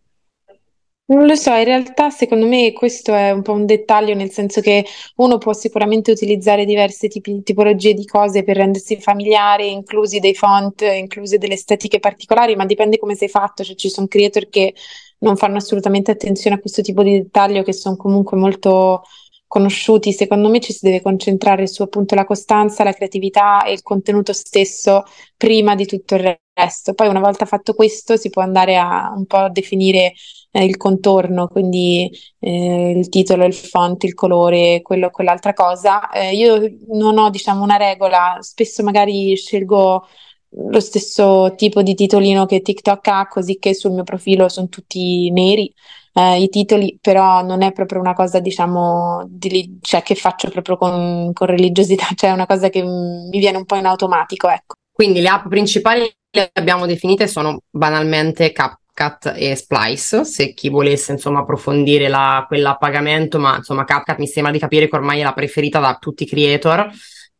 non 1.05 1.25
lo 1.25 1.35
so, 1.35 1.53
in 1.53 1.63
realtà 1.63 2.09
secondo 2.09 2.45
me 2.45 2.73
questo 2.73 3.13
è 3.13 3.31
un 3.31 3.41
po' 3.41 3.53
un 3.53 3.65
dettaglio, 3.65 4.13
nel 4.13 4.31
senso 4.31 4.59
che 4.59 4.85
uno 5.15 5.37
può 5.37 5.53
sicuramente 5.53 6.11
utilizzare 6.11 6.65
diverse 6.65 7.07
tipi, 7.07 7.41
tipologie 7.41 7.93
di 7.93 8.05
cose 8.05 8.43
per 8.43 8.57
rendersi 8.57 8.99
familiare, 8.99 9.65
inclusi 9.65 10.19
dei 10.19 10.35
font, 10.35 10.81
incluse 10.81 11.37
delle 11.37 11.53
estetiche 11.53 11.99
particolari, 11.99 12.57
ma 12.57 12.65
dipende 12.65 12.97
come 12.97 13.15
sei 13.15 13.29
fatto, 13.29 13.63
cioè 13.63 13.75
ci 13.75 13.89
sono 13.89 14.07
creator 14.07 14.49
che 14.49 14.73
non 15.19 15.37
fanno 15.37 15.55
assolutamente 15.55 16.11
attenzione 16.11 16.57
a 16.57 16.59
questo 16.59 16.81
tipo 16.81 17.01
di 17.01 17.13
dettaglio, 17.13 17.63
che 17.63 17.73
sono 17.73 17.95
comunque 17.95 18.35
molto 18.35 19.03
conosciuti, 19.51 20.13
secondo 20.13 20.47
me 20.47 20.61
ci 20.61 20.71
si 20.71 20.85
deve 20.85 21.01
concentrare 21.01 21.67
su 21.67 21.81
appunto 21.81 22.15
la 22.15 22.23
costanza, 22.23 22.85
la 22.85 22.93
creatività 22.93 23.65
e 23.65 23.73
il 23.73 23.81
contenuto 23.81 24.31
stesso 24.31 25.03
prima 25.35 25.75
di 25.75 25.85
tutto 25.85 26.15
il 26.15 26.39
resto. 26.53 26.93
Poi 26.93 27.09
una 27.09 27.19
volta 27.19 27.43
fatto 27.45 27.73
questo 27.73 28.15
si 28.15 28.29
può 28.29 28.41
andare 28.41 28.77
a 28.77 29.11
un 29.13 29.25
po' 29.25 29.49
definire 29.49 30.13
eh, 30.51 30.63
il 30.63 30.77
contorno, 30.77 31.49
quindi 31.49 32.09
eh, 32.39 32.91
il 32.91 33.09
titolo, 33.09 33.43
il 33.43 33.53
font, 33.53 34.01
il 34.05 34.13
colore, 34.13 34.81
quello 34.81 35.07
o 35.07 35.09
quell'altra 35.09 35.51
cosa. 35.51 36.09
Eh, 36.11 36.33
io 36.33 36.57
non 36.93 37.17
ho 37.17 37.29
diciamo 37.29 37.61
una 37.61 37.75
regola, 37.75 38.37
spesso 38.39 38.83
magari 38.83 39.35
scelgo 39.35 40.05
lo 40.53 40.79
stesso 40.79 41.53
tipo 41.57 41.81
di 41.81 41.93
titolino 41.93 42.45
che 42.45 42.61
TikTok 42.61 43.07
ha, 43.07 43.27
così 43.27 43.57
che 43.57 43.73
sul 43.73 43.91
mio 43.91 44.03
profilo 44.03 44.47
sono 44.47 44.69
tutti 44.69 45.29
neri 45.31 45.73
eh, 46.13 46.41
i 46.41 46.49
titoli, 46.49 46.97
però 47.01 47.41
non 47.43 47.61
è 47.61 47.71
proprio 47.71 47.99
una 47.99 48.13
cosa, 48.13 48.39
diciamo, 48.39 49.25
di, 49.27 49.79
cioè, 49.81 50.01
che 50.01 50.15
faccio 50.15 50.49
proprio 50.49 50.77
con, 50.77 51.31
con 51.33 51.47
religiosità, 51.47 52.07
cioè 52.15 52.29
è 52.29 52.33
una 52.33 52.45
cosa 52.45 52.69
che 52.69 52.81
mi 52.83 53.39
viene 53.39 53.57
un 53.57 53.65
po' 53.65 53.75
in 53.75 53.85
automatico, 53.85 54.49
ecco. 54.49 54.75
Quindi 54.91 55.21
le 55.21 55.29
app 55.29 55.47
principali 55.47 56.09
le 56.33 56.49
abbiamo 56.53 56.85
definite 56.85 57.27
sono 57.27 57.59
banalmente 57.69 58.51
CapCut 58.51 59.33
e 59.35 59.55
Splice, 59.55 60.23
se 60.23 60.53
chi 60.53 60.69
volesse 60.69 61.11
insomma 61.11 61.39
approfondire 61.39 62.07
la, 62.07 62.45
quella 62.47 62.71
a 62.71 62.77
pagamento, 62.77 63.39
ma 63.39 63.57
insomma 63.57 63.83
CapCut 63.83 64.17
mi 64.17 64.27
sembra 64.27 64.51
di 64.51 64.59
capire 64.59 64.87
che 64.87 64.95
ormai 64.95 65.19
è 65.19 65.23
la 65.23 65.33
preferita 65.33 65.79
da 65.79 65.97
tutti 65.99 66.23
i 66.23 66.27
creator 66.27 66.89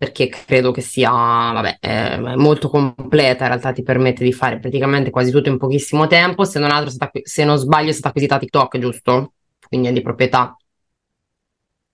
perché 0.02 0.30
credo 0.30 0.72
che 0.72 0.82
sia 0.82 1.12
vabbè, 1.12 1.78
è 1.80 2.18
molto 2.18 2.70
completa, 2.70 3.44
in 3.44 3.50
realtà 3.50 3.72
ti 3.72 3.84
permette 3.84 4.24
di 4.24 4.34
fare 4.34 4.58
praticamente 4.58 5.12
quasi 5.12 5.30
tutto 5.30 5.50
in 5.50 5.60
pochissimo 5.60 6.08
tempo, 6.08 6.44
se 6.44 6.58
non, 6.58 6.72
altro, 6.72 6.92
se 7.22 7.44
non 7.44 7.58
sbaglio 7.58 7.90
è 7.90 7.92
stata 7.92 8.08
acquisita 8.08 8.40
TikTok, 8.40 8.80
giusto? 8.80 9.34
Quindi 9.68 9.90
è 9.90 9.92
di 9.92 10.02
proprietà. 10.02 10.58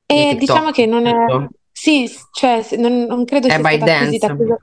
E 0.05 0.29
di 0.29 0.37
diciamo 0.37 0.71
che 0.71 0.85
non 0.85 1.05
è... 1.05 1.13
Sì, 1.69 2.09
cioè 2.31 2.65
non, 2.77 3.03
non 3.03 3.25
credo 3.25 3.49
sia 3.49 3.59
stata 3.59 3.95
acquisita. 3.97 4.27
Credo, 4.27 4.57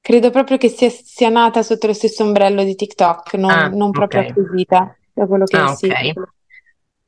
credo 0.00 0.30
proprio 0.30 0.58
che 0.58 0.68
sia, 0.68 0.90
sia, 0.90 1.30
nata 1.30 1.64
sotto 1.64 1.88
lo 1.88 1.92
stesso 1.92 2.22
ombrello 2.22 2.62
di 2.62 2.76
TikTok, 2.76 3.34
non, 3.34 3.50
ah, 3.50 3.66
non 3.66 3.90
proprio 3.90 4.20
okay. 4.20 4.30
acquisita, 4.30 4.96
da 5.12 5.26
quello 5.26 5.44
che 5.44 5.56
ah, 5.56 5.74
sì. 5.74 5.86
Okay. 5.86 6.12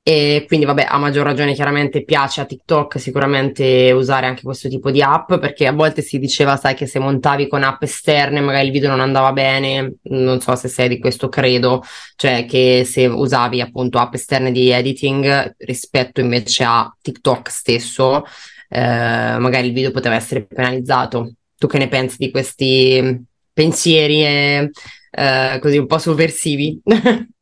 E 0.03 0.45
quindi, 0.49 0.65
vabbè, 0.65 0.87
a 0.89 0.97
maggior 0.97 1.25
ragione 1.25 1.53
chiaramente 1.53 2.05
piace 2.05 2.41
a 2.41 2.47
TikTok 2.47 2.99
sicuramente 2.99 3.93
usare 3.93 4.27
anche 4.27 4.43
questo 4.43 4.69
tipo 4.69 4.91
di 4.91 5.03
app 5.03 5.35
perché 5.35 5.67
a 5.67 5.73
volte 5.73 6.01
si 6.01 6.19
diceva, 6.19 6.57
sai, 6.57 6.75
che 6.75 6.87
se 6.87 6.99
montavi 6.99 7.47
con 7.47 7.63
app 7.63 7.83
esterne 7.83 8.41
magari 8.41 8.67
il 8.67 8.73
video 8.73 8.89
non 8.89 9.01
andava 9.01 9.33
bene, 9.33 9.97
non 10.05 10.41
so 10.41 10.57
se 10.57 10.69
sei 10.69 10.89
di 10.89 10.99
questo 10.99 11.29
credo, 11.29 11.83
cioè 12.17 12.47
che 12.47 12.83
se 12.87 13.07
usavi 13.07 13.61
appunto 13.61 13.99
app 13.99 14.15
esterne 14.15 14.51
di 14.53 14.71
editing 14.71 15.55
rispetto 15.59 16.21
invece 16.21 16.65
a 16.65 16.93
TikTok 17.01 17.51
stesso, 17.51 18.25
eh, 18.71 19.37
magari 19.39 19.67
il 19.69 19.75
video 19.75 19.91
poteva 19.91 20.15
essere 20.15 20.47
penalizzato. 20.47 21.35
Tu 21.59 21.67
che 21.67 21.79
ne 21.79 21.89
pensi 21.89 22.17
di 22.19 22.31
questi 22.31 23.23
pensieri 23.53 24.25
e, 24.25 24.71
eh, 25.11 25.59
così 25.61 25.77
un 25.77 25.87
po' 25.87 25.99
sovversivi? 25.99 26.81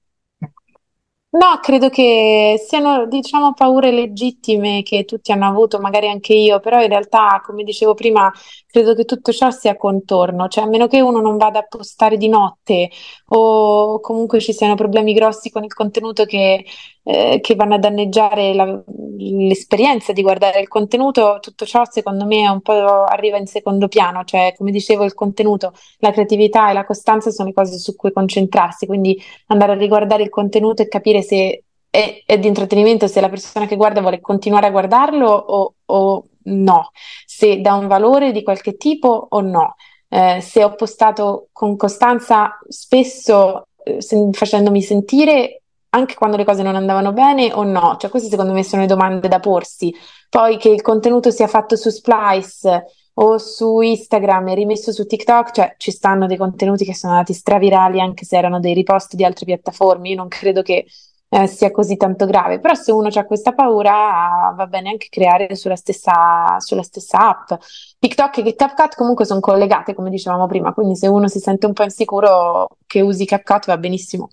No, 1.30 1.58
credo 1.60 1.90
che 1.90 2.54
siano, 2.66 3.06
diciamo, 3.06 3.52
paure 3.52 3.90
legittime 3.92 4.82
che 4.82 5.04
tutti 5.04 5.30
hanno 5.30 5.46
avuto, 5.46 5.78
magari 5.78 6.08
anche 6.08 6.32
io, 6.32 6.58
però 6.58 6.80
in 6.82 6.88
realtà, 6.88 7.42
come 7.44 7.64
dicevo 7.64 7.92
prima, 7.92 8.32
credo 8.66 8.94
che 8.94 9.04
tutto 9.04 9.30
ciò 9.32 9.50
sia 9.50 9.76
contorno, 9.76 10.48
cioè 10.48 10.64
a 10.64 10.66
meno 10.66 10.86
che 10.86 11.02
uno 11.02 11.20
non 11.20 11.36
vada 11.36 11.58
a 11.58 11.66
postare 11.68 12.16
di 12.16 12.28
notte 12.28 12.90
o 13.26 14.00
comunque 14.00 14.40
ci 14.40 14.54
siano 14.54 14.74
problemi 14.74 15.12
grossi 15.12 15.50
con 15.50 15.64
il 15.64 15.74
contenuto 15.74 16.24
che, 16.24 16.64
eh, 17.02 17.38
che 17.42 17.54
vanno 17.54 17.74
a 17.74 17.78
danneggiare 17.78 18.54
la, 18.54 18.82
l'esperienza 19.18 20.12
di 20.12 20.22
guardare 20.22 20.60
il 20.60 20.68
contenuto, 20.68 21.38
tutto 21.40 21.66
ciò 21.66 21.82
secondo 21.90 22.24
me 22.24 22.44
è 22.44 22.48
un 22.48 22.60
po' 22.60 23.04
arriva 23.04 23.36
in 23.36 23.46
secondo 23.46 23.88
piano, 23.88 24.24
cioè 24.24 24.54
come 24.56 24.70
dicevo 24.70 25.04
il 25.04 25.14
contenuto, 25.14 25.72
la 25.98 26.12
creatività 26.12 26.70
e 26.70 26.72
la 26.72 26.84
costanza 26.84 27.30
sono 27.30 27.48
le 27.48 27.54
cose 27.54 27.78
su 27.78 27.96
cui 27.96 28.12
concentrarsi, 28.12 28.86
quindi 28.86 29.20
andare 29.46 29.72
a 29.72 29.76
riguardare 29.76 30.22
il 30.22 30.30
contenuto 30.30 30.82
e 30.82 30.88
capire 30.88 31.22
se 31.22 31.64
è, 31.90 32.22
è 32.24 32.38
di 32.38 32.46
intrattenimento, 32.46 33.06
se 33.06 33.20
la 33.20 33.28
persona 33.28 33.66
che 33.66 33.76
guarda 33.76 34.00
vuole 34.00 34.20
continuare 34.20 34.66
a 34.66 34.70
guardarlo 34.70 35.28
o, 35.28 35.74
o 35.84 36.26
no, 36.44 36.90
se 37.26 37.60
dà 37.60 37.74
un 37.74 37.86
valore 37.86 38.32
di 38.32 38.42
qualche 38.42 38.76
tipo 38.76 39.26
o 39.30 39.40
no. 39.40 39.74
Eh, 40.10 40.40
se 40.40 40.64
ho 40.64 40.74
postato 40.74 41.48
con 41.52 41.76
costanza 41.76 42.58
spesso 42.66 43.66
eh, 43.84 43.98
facendomi 44.32 44.80
sentire 44.80 45.62
anche 45.90 46.14
quando 46.14 46.36
le 46.36 46.44
cose 46.44 46.62
non 46.62 46.76
andavano 46.76 47.12
bene 47.12 47.52
o 47.52 47.62
no? 47.64 47.96
Cioè, 47.98 48.10
queste 48.10 48.28
secondo 48.28 48.52
me 48.52 48.62
sono 48.62 48.82
le 48.82 48.88
domande 48.88 49.28
da 49.28 49.40
porsi. 49.40 49.94
Poi 50.28 50.56
che 50.58 50.68
il 50.68 50.82
contenuto 50.82 51.30
sia 51.30 51.46
fatto 51.46 51.76
su 51.76 51.90
Splice 51.90 52.84
o 53.14 53.38
su 53.38 53.80
Instagram 53.80 54.48
e 54.48 54.54
rimesso 54.54 54.92
su 54.92 55.06
TikTok, 55.06 55.50
cioè 55.52 55.74
ci 55.78 55.90
stanno 55.90 56.26
dei 56.26 56.36
contenuti 56.36 56.84
che 56.84 56.94
sono 56.94 57.14
andati 57.14 57.32
stravirali 57.32 58.00
anche 58.00 58.24
se 58.24 58.36
erano 58.36 58.60
dei 58.60 58.74
ripost 58.74 59.14
di 59.14 59.24
altre 59.24 59.44
piattaforme. 59.46 60.10
Io 60.10 60.16
non 60.16 60.28
credo 60.28 60.62
che 60.62 60.86
eh, 61.30 61.46
sia 61.46 61.70
così 61.70 61.96
tanto 61.96 62.26
grave. 62.26 62.58
Però 62.60 62.74
se 62.74 62.92
uno 62.92 63.08
ha 63.12 63.24
questa 63.24 63.52
paura, 63.52 64.52
va 64.56 64.66
bene 64.66 64.90
anche 64.90 65.08
creare 65.10 65.54
sulla 65.56 65.76
stessa, 65.76 66.58
sulla 66.58 66.82
stessa 66.82 67.18
app. 67.28 67.60
TikTok 67.98 68.38
e 68.38 68.54
CapCut 68.54 68.94
comunque 68.94 69.24
sono 69.24 69.40
collegate, 69.40 69.94
come 69.94 70.10
dicevamo 70.10 70.46
prima, 70.46 70.72
quindi 70.72 70.96
se 70.96 71.08
uno 71.08 71.28
si 71.28 71.38
sente 71.38 71.66
un 71.66 71.72
po' 71.72 71.82
insicuro 71.82 72.68
che 72.86 73.00
usi 73.00 73.24
CapCut 73.24 73.66
va 73.66 73.78
benissimo. 73.78 74.28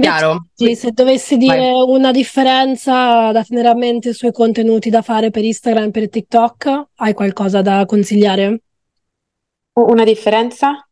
Chiaro. 0.00 0.46
Sì, 0.54 0.76
se 0.76 0.92
dovessi 0.92 1.36
dire 1.36 1.56
Vai. 1.56 1.82
una 1.88 2.12
differenza 2.12 3.32
da 3.32 3.42
tenere 3.42 3.68
a 3.68 3.74
mente 3.74 4.12
sui 4.12 4.30
contenuti 4.30 4.90
da 4.90 5.02
fare 5.02 5.30
per 5.30 5.44
Instagram 5.44 5.88
e 5.88 5.90
per 5.90 6.08
TikTok, 6.08 6.86
hai 6.96 7.14
qualcosa 7.14 7.62
da 7.62 7.84
consigliare? 7.84 8.62
Una 9.72 10.04
differenza? 10.04 10.88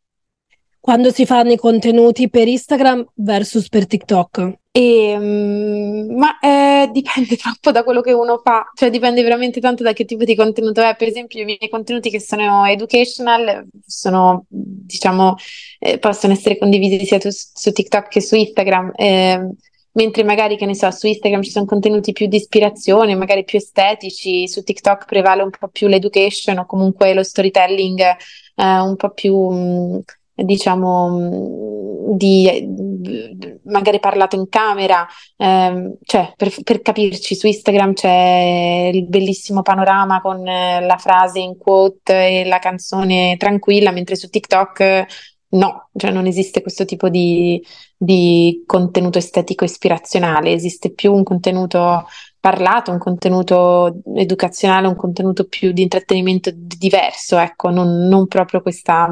Quando 0.80 1.12
si 1.12 1.24
fanno 1.24 1.52
i 1.52 1.56
contenuti 1.56 2.28
per 2.28 2.48
Instagram 2.48 3.04
versus 3.14 3.68
per 3.68 3.86
TikTok. 3.86 4.52
E, 4.76 5.16
mm, 5.18 6.18
ma 6.18 6.38
eh, 6.38 6.90
dipende 6.92 7.36
troppo 7.40 7.70
da 7.70 7.82
quello 7.82 8.02
che 8.02 8.12
uno 8.12 8.38
fa, 8.44 8.70
cioè 8.74 8.90
dipende 8.90 9.22
veramente 9.22 9.58
tanto 9.58 9.82
da 9.82 9.94
che 9.94 10.04
tipo 10.04 10.24
di 10.24 10.34
contenuto 10.36 10.82
è. 10.82 10.94
Per 10.96 11.08
esempio, 11.08 11.40
i 11.40 11.44
miei 11.46 11.68
contenuti 11.70 12.10
che 12.10 12.20
sono 12.20 12.64
educational 12.66 13.66
sono, 13.86 14.44
diciamo, 14.48 15.36
eh, 15.78 15.98
possono 15.98 16.34
essere 16.34 16.58
condivisi 16.58 17.04
sia 17.06 17.18
su, 17.20 17.30
su 17.30 17.72
TikTok 17.72 18.08
che 18.08 18.20
su 18.20 18.34
Instagram. 18.36 18.92
eh, 18.96 19.48
mentre 19.92 20.24
magari, 20.24 20.56
che 20.58 20.66
ne 20.66 20.74
so, 20.74 20.90
su 20.90 21.06
Instagram 21.06 21.40
ci 21.42 21.50
sono 21.50 21.64
contenuti 21.64 22.12
più 22.12 22.26
di 22.26 22.36
ispirazione, 22.36 23.14
magari 23.14 23.44
più 23.44 23.56
estetici, 23.58 24.46
su 24.46 24.62
TikTok 24.62 25.06
prevale 25.06 25.42
un 25.42 25.50
po' 25.58 25.68
più 25.68 25.86
l'education 25.88 26.58
o 26.58 26.66
comunque 26.66 27.14
lo 27.14 27.22
storytelling, 27.22 28.00
eh, 28.00 28.78
un 28.80 28.94
po' 28.96 29.10
più. 29.10 29.34
mm, 29.52 29.98
diciamo, 30.34 31.08
mh, 31.08 31.75
di 32.14 33.54
magari 33.64 34.00
parlato 34.00 34.36
in 34.36 34.48
camera, 34.48 35.06
ehm, 35.36 35.96
cioè 36.02 36.32
per, 36.36 36.52
per 36.62 36.82
capirci, 36.82 37.34
su 37.34 37.46
Instagram 37.46 37.92
c'è 37.94 38.90
il 38.92 39.06
bellissimo 39.06 39.62
panorama 39.62 40.20
con 40.20 40.46
eh, 40.46 40.84
la 40.84 40.96
frase 40.96 41.40
in 41.40 41.56
quote 41.56 42.40
e 42.40 42.44
la 42.44 42.58
canzone 42.58 43.36
tranquilla, 43.38 43.90
mentre 43.90 44.16
su 44.16 44.28
TikTok 44.28 45.06
no, 45.48 45.90
cioè 45.96 46.10
non 46.10 46.26
esiste 46.26 46.60
questo 46.60 46.84
tipo 46.84 47.08
di, 47.08 47.62
di 47.96 48.62
contenuto 48.66 49.18
estetico 49.18 49.64
ispirazionale, 49.64 50.52
esiste 50.52 50.92
più 50.92 51.12
un 51.12 51.22
contenuto 51.22 52.06
parlato, 52.40 52.90
un 52.92 52.98
contenuto 52.98 54.00
educazionale, 54.14 54.86
un 54.86 54.96
contenuto 54.96 55.46
più 55.46 55.72
di 55.72 55.82
intrattenimento 55.82 56.50
diverso, 56.54 57.38
ecco, 57.38 57.70
non, 57.70 58.06
non 58.06 58.26
proprio 58.26 58.62
questa 58.62 59.08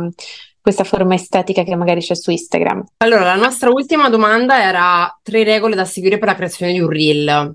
questa 0.65 0.85
forma 0.85 1.13
estetica 1.13 1.63
che 1.63 1.77
magari 1.77 2.01
c'è 2.01 2.17
su 2.17 2.31
Instagram. 2.31 2.85
Allora, 2.97 3.25
la 3.25 3.35
nostra 3.35 3.69
ultima 3.69 4.09
domanda 4.09 4.63
era 4.63 5.15
tre 5.23 5.45
regole 5.45 5.75
da 5.75 5.85
seguire 5.85 6.17
per 6.17 6.29
la 6.29 6.35
creazione 6.35 6.73
di 6.73 6.81
un 6.81 6.89
reel. 6.89 7.55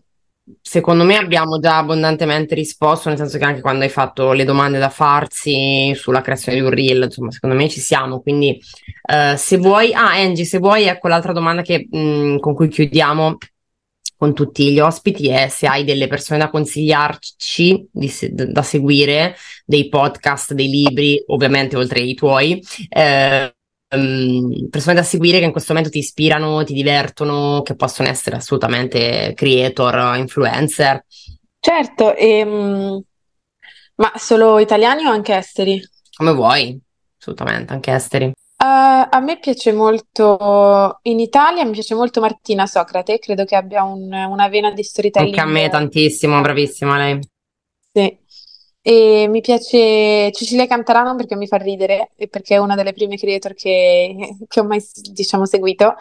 Secondo 0.61 1.03
me 1.03 1.17
abbiamo 1.17 1.57
già 1.59 1.77
abbondantemente 1.77 2.53
risposto, 2.53 3.09
nel 3.09 3.17
senso 3.17 3.39
che 3.39 3.45
anche 3.45 3.61
quando 3.61 3.83
hai 3.83 3.89
fatto 3.89 4.31
le 4.33 4.43
domande 4.43 4.77
da 4.77 4.89
farsi 4.89 5.91
sulla 5.95 6.21
creazione 6.21 6.59
di 6.59 6.63
un 6.63 6.69
reel, 6.69 7.01
insomma, 7.05 7.31
secondo 7.31 7.55
me 7.55 7.67
ci 7.67 7.79
siamo. 7.79 8.19
Quindi, 8.19 8.61
eh, 9.11 9.35
se 9.35 9.57
vuoi, 9.57 9.91
ah, 9.91 10.11
Angie, 10.11 10.45
se 10.45 10.59
vuoi, 10.59 10.83
ecco 10.83 11.07
l'altra 11.07 11.33
domanda 11.33 11.63
che, 11.63 11.87
mh, 11.89 12.37
con 12.37 12.53
cui 12.53 12.67
chiudiamo 12.67 13.37
con 14.19 14.33
tutti 14.33 14.69
gli 14.73 14.81
ospiti 14.81 15.29
è 15.29 15.47
se 15.47 15.65
hai 15.65 15.85
delle 15.85 16.07
persone 16.07 16.39
da 16.39 16.49
consigliarci, 16.49 17.87
di 17.89 18.13
da 18.31 18.61
seguire, 18.63 19.33
dei 19.63 19.87
podcast, 19.87 20.51
dei 20.51 20.67
libri, 20.67 21.23
ovviamente 21.27 21.77
oltre 21.77 22.01
ai 22.01 22.15
tuoi, 22.15 22.61
eh, 22.89 23.55
ehm, 23.87 24.67
persone 24.69 24.95
da 24.95 25.03
seguire 25.03 25.39
che 25.39 25.45
in 25.45 25.53
questo 25.53 25.71
momento 25.71 25.93
ti 25.93 25.99
ispirano, 25.99 26.65
ti 26.65 26.73
divertono, 26.73 27.61
che 27.61 27.77
possono 27.77 28.09
essere 28.09 28.35
assolutamente 28.35 29.31
creator, 29.37 30.17
influencer. 30.17 31.05
Certo, 31.57 32.13
ehm, 32.13 33.01
ma 33.95 34.11
solo 34.17 34.59
italiani 34.59 35.05
o 35.05 35.11
anche 35.11 35.33
esteri? 35.33 35.81
Come 36.13 36.33
vuoi, 36.33 36.77
assolutamente, 37.17 37.71
anche 37.71 37.93
esteri. 37.93 38.33
Eh, 38.61 38.65
a 39.09 39.19
me 39.21 39.39
piace 39.39 39.71
molto, 39.71 40.99
in 41.03 41.19
Italia 41.19 41.63
mi 41.65 41.71
piace 41.71 41.95
molto 41.95 42.19
Martina 42.19 42.65
Socrate, 42.65 43.17
credo 43.19 43.45
che 43.45 43.55
abbia 43.55 43.83
un- 43.83 44.11
una 44.11 44.47
vena 44.49 44.71
di 44.71 44.81
Anche 45.17 45.39
a 45.39 45.45
storytelling. 45.45 45.45
me 45.45 45.69
tantissimo, 45.69 46.41
bravissima 46.41 46.97
lei. 46.97 47.19
Sì. 47.91 48.17
E 48.81 49.27
mi 49.27 49.41
piace 49.41 50.31
Cecilia 50.31 50.65
Cantarano 50.67 51.15
perché 51.15 51.35
mi 51.35 51.47
fa 51.47 51.57
ridere 51.57 52.11
e 52.15 52.27
perché 52.27 52.55
è 52.55 52.57
una 52.57 52.75
delle 52.75 52.93
prime 52.93 53.17
creator 53.17 53.53
che, 53.53 54.15
che 54.47 54.59
ho 54.59 54.63
mai, 54.63 54.81
diciamo, 55.11 55.45
seguito. 55.45 55.95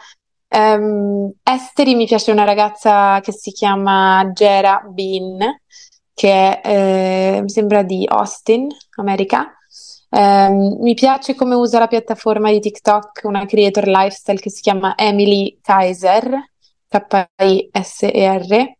Ehm, 0.47 1.31
esteri 1.43 1.95
mi 1.95 2.05
piace 2.05 2.31
una 2.31 2.43
ragazza 2.45 3.19
che 3.21 3.31
si 3.31 3.51
chiama 3.51 4.31
Gera 4.33 4.81
Bean, 4.89 5.39
che 6.13 6.59
è, 6.61 7.37
eh, 7.37 7.41
mi 7.41 7.49
sembra 7.49 7.83
di 7.83 8.05
Austin, 8.07 8.67
America. 8.97 9.53
Ehm, 10.11 10.77
mi 10.81 10.93
piace 10.95 11.35
come 11.35 11.55
usa 11.55 11.79
la 11.79 11.87
piattaforma 11.87 12.49
di 12.51 12.59
TikTok 12.59 13.21
una 13.23 13.45
creator 13.45 13.87
lifestyle 13.87 14.39
che 14.39 14.49
si 14.49 14.61
chiama 14.61 14.95
Emily 14.97 15.59
Kaiser, 15.61 16.31
K-I-S-E-R. 16.87 18.73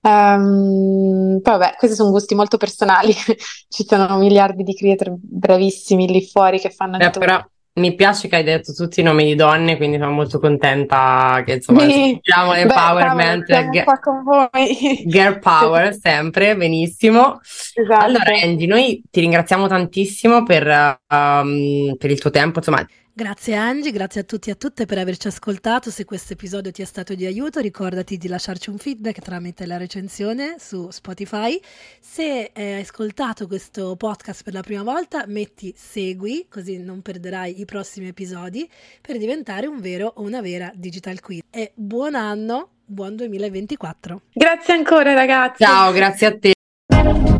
Ehm, 0.00 1.40
poi 1.42 1.58
vabbè, 1.58 1.74
questi 1.76 1.96
sono 1.96 2.10
gusti 2.10 2.34
molto 2.34 2.56
personali, 2.56 3.12
ci 3.68 3.84
sono 3.86 4.16
miliardi 4.18 4.62
di 4.62 4.74
creator 4.74 5.14
bravissimi 5.18 6.06
lì 6.08 6.24
fuori 6.24 6.58
che 6.60 6.70
fanno 6.70 6.96
Eh, 6.96 7.04
tutto. 7.04 7.18
però 7.18 7.44
mi 7.78 7.94
piace 7.94 8.28
che 8.28 8.36
hai 8.36 8.44
detto 8.44 8.72
tutti 8.72 9.00
i 9.00 9.02
nomi 9.02 9.24
di 9.24 9.34
donne, 9.34 9.76
quindi 9.76 9.98
sono 9.98 10.10
molto 10.10 10.38
contenta 10.38 11.42
che 11.44 11.54
insomma 11.54 11.80
Sì. 11.82 11.92
sentiamo 12.22 12.50
Beh, 12.52 12.56
l'empowerment, 12.58 13.84
qua 13.84 13.98
con 13.98 14.22
voi. 14.22 15.02
girl 15.06 15.38
power 15.38 15.94
sempre, 15.98 16.56
benissimo. 16.56 17.40
Esatto. 17.74 18.04
Allora, 18.04 18.32
Angie, 18.42 18.66
noi 18.66 19.02
ti 19.10 19.20
ringraziamo 19.20 19.66
tantissimo 19.66 20.42
per, 20.42 20.66
ehm, 20.66 21.96
per 21.98 22.10
il 22.10 22.20
tuo 22.20 22.30
tempo, 22.30 22.58
insomma, 22.58 22.86
Grazie 23.18 23.56
Angie, 23.56 23.90
grazie 23.90 24.20
a 24.20 24.22
tutti 24.22 24.48
e 24.48 24.52
a 24.52 24.54
tutte 24.54 24.86
per 24.86 24.96
averci 24.96 25.26
ascoltato. 25.26 25.90
Se 25.90 26.04
questo 26.04 26.34
episodio 26.34 26.70
ti 26.70 26.82
è 26.82 26.84
stato 26.84 27.16
di 27.16 27.26
aiuto, 27.26 27.58
ricordati 27.58 28.16
di 28.16 28.28
lasciarci 28.28 28.70
un 28.70 28.78
feedback 28.78 29.18
tramite 29.18 29.66
la 29.66 29.76
recensione 29.76 30.54
su 30.60 30.88
Spotify. 30.90 31.60
Se 31.98 32.52
hai 32.54 32.80
ascoltato 32.80 33.48
questo 33.48 33.96
podcast 33.96 34.44
per 34.44 34.52
la 34.52 34.60
prima 34.60 34.84
volta, 34.84 35.24
metti 35.26 35.74
segui, 35.76 36.46
così 36.48 36.78
non 36.78 37.02
perderai 37.02 37.58
i 37.58 37.64
prossimi 37.64 38.06
episodi 38.06 38.70
per 39.00 39.18
diventare 39.18 39.66
un 39.66 39.80
vero 39.80 40.12
o 40.14 40.22
una 40.22 40.40
vera 40.40 40.70
digital 40.72 41.18
queen. 41.18 41.40
E 41.50 41.72
buon 41.74 42.14
anno, 42.14 42.68
buon 42.84 43.16
2024. 43.16 44.20
Grazie 44.32 44.74
ancora, 44.74 45.12
ragazzi. 45.12 45.64
ciao, 45.64 45.90
grazie 45.90 46.26
a 46.28 46.38
te. 46.38 47.37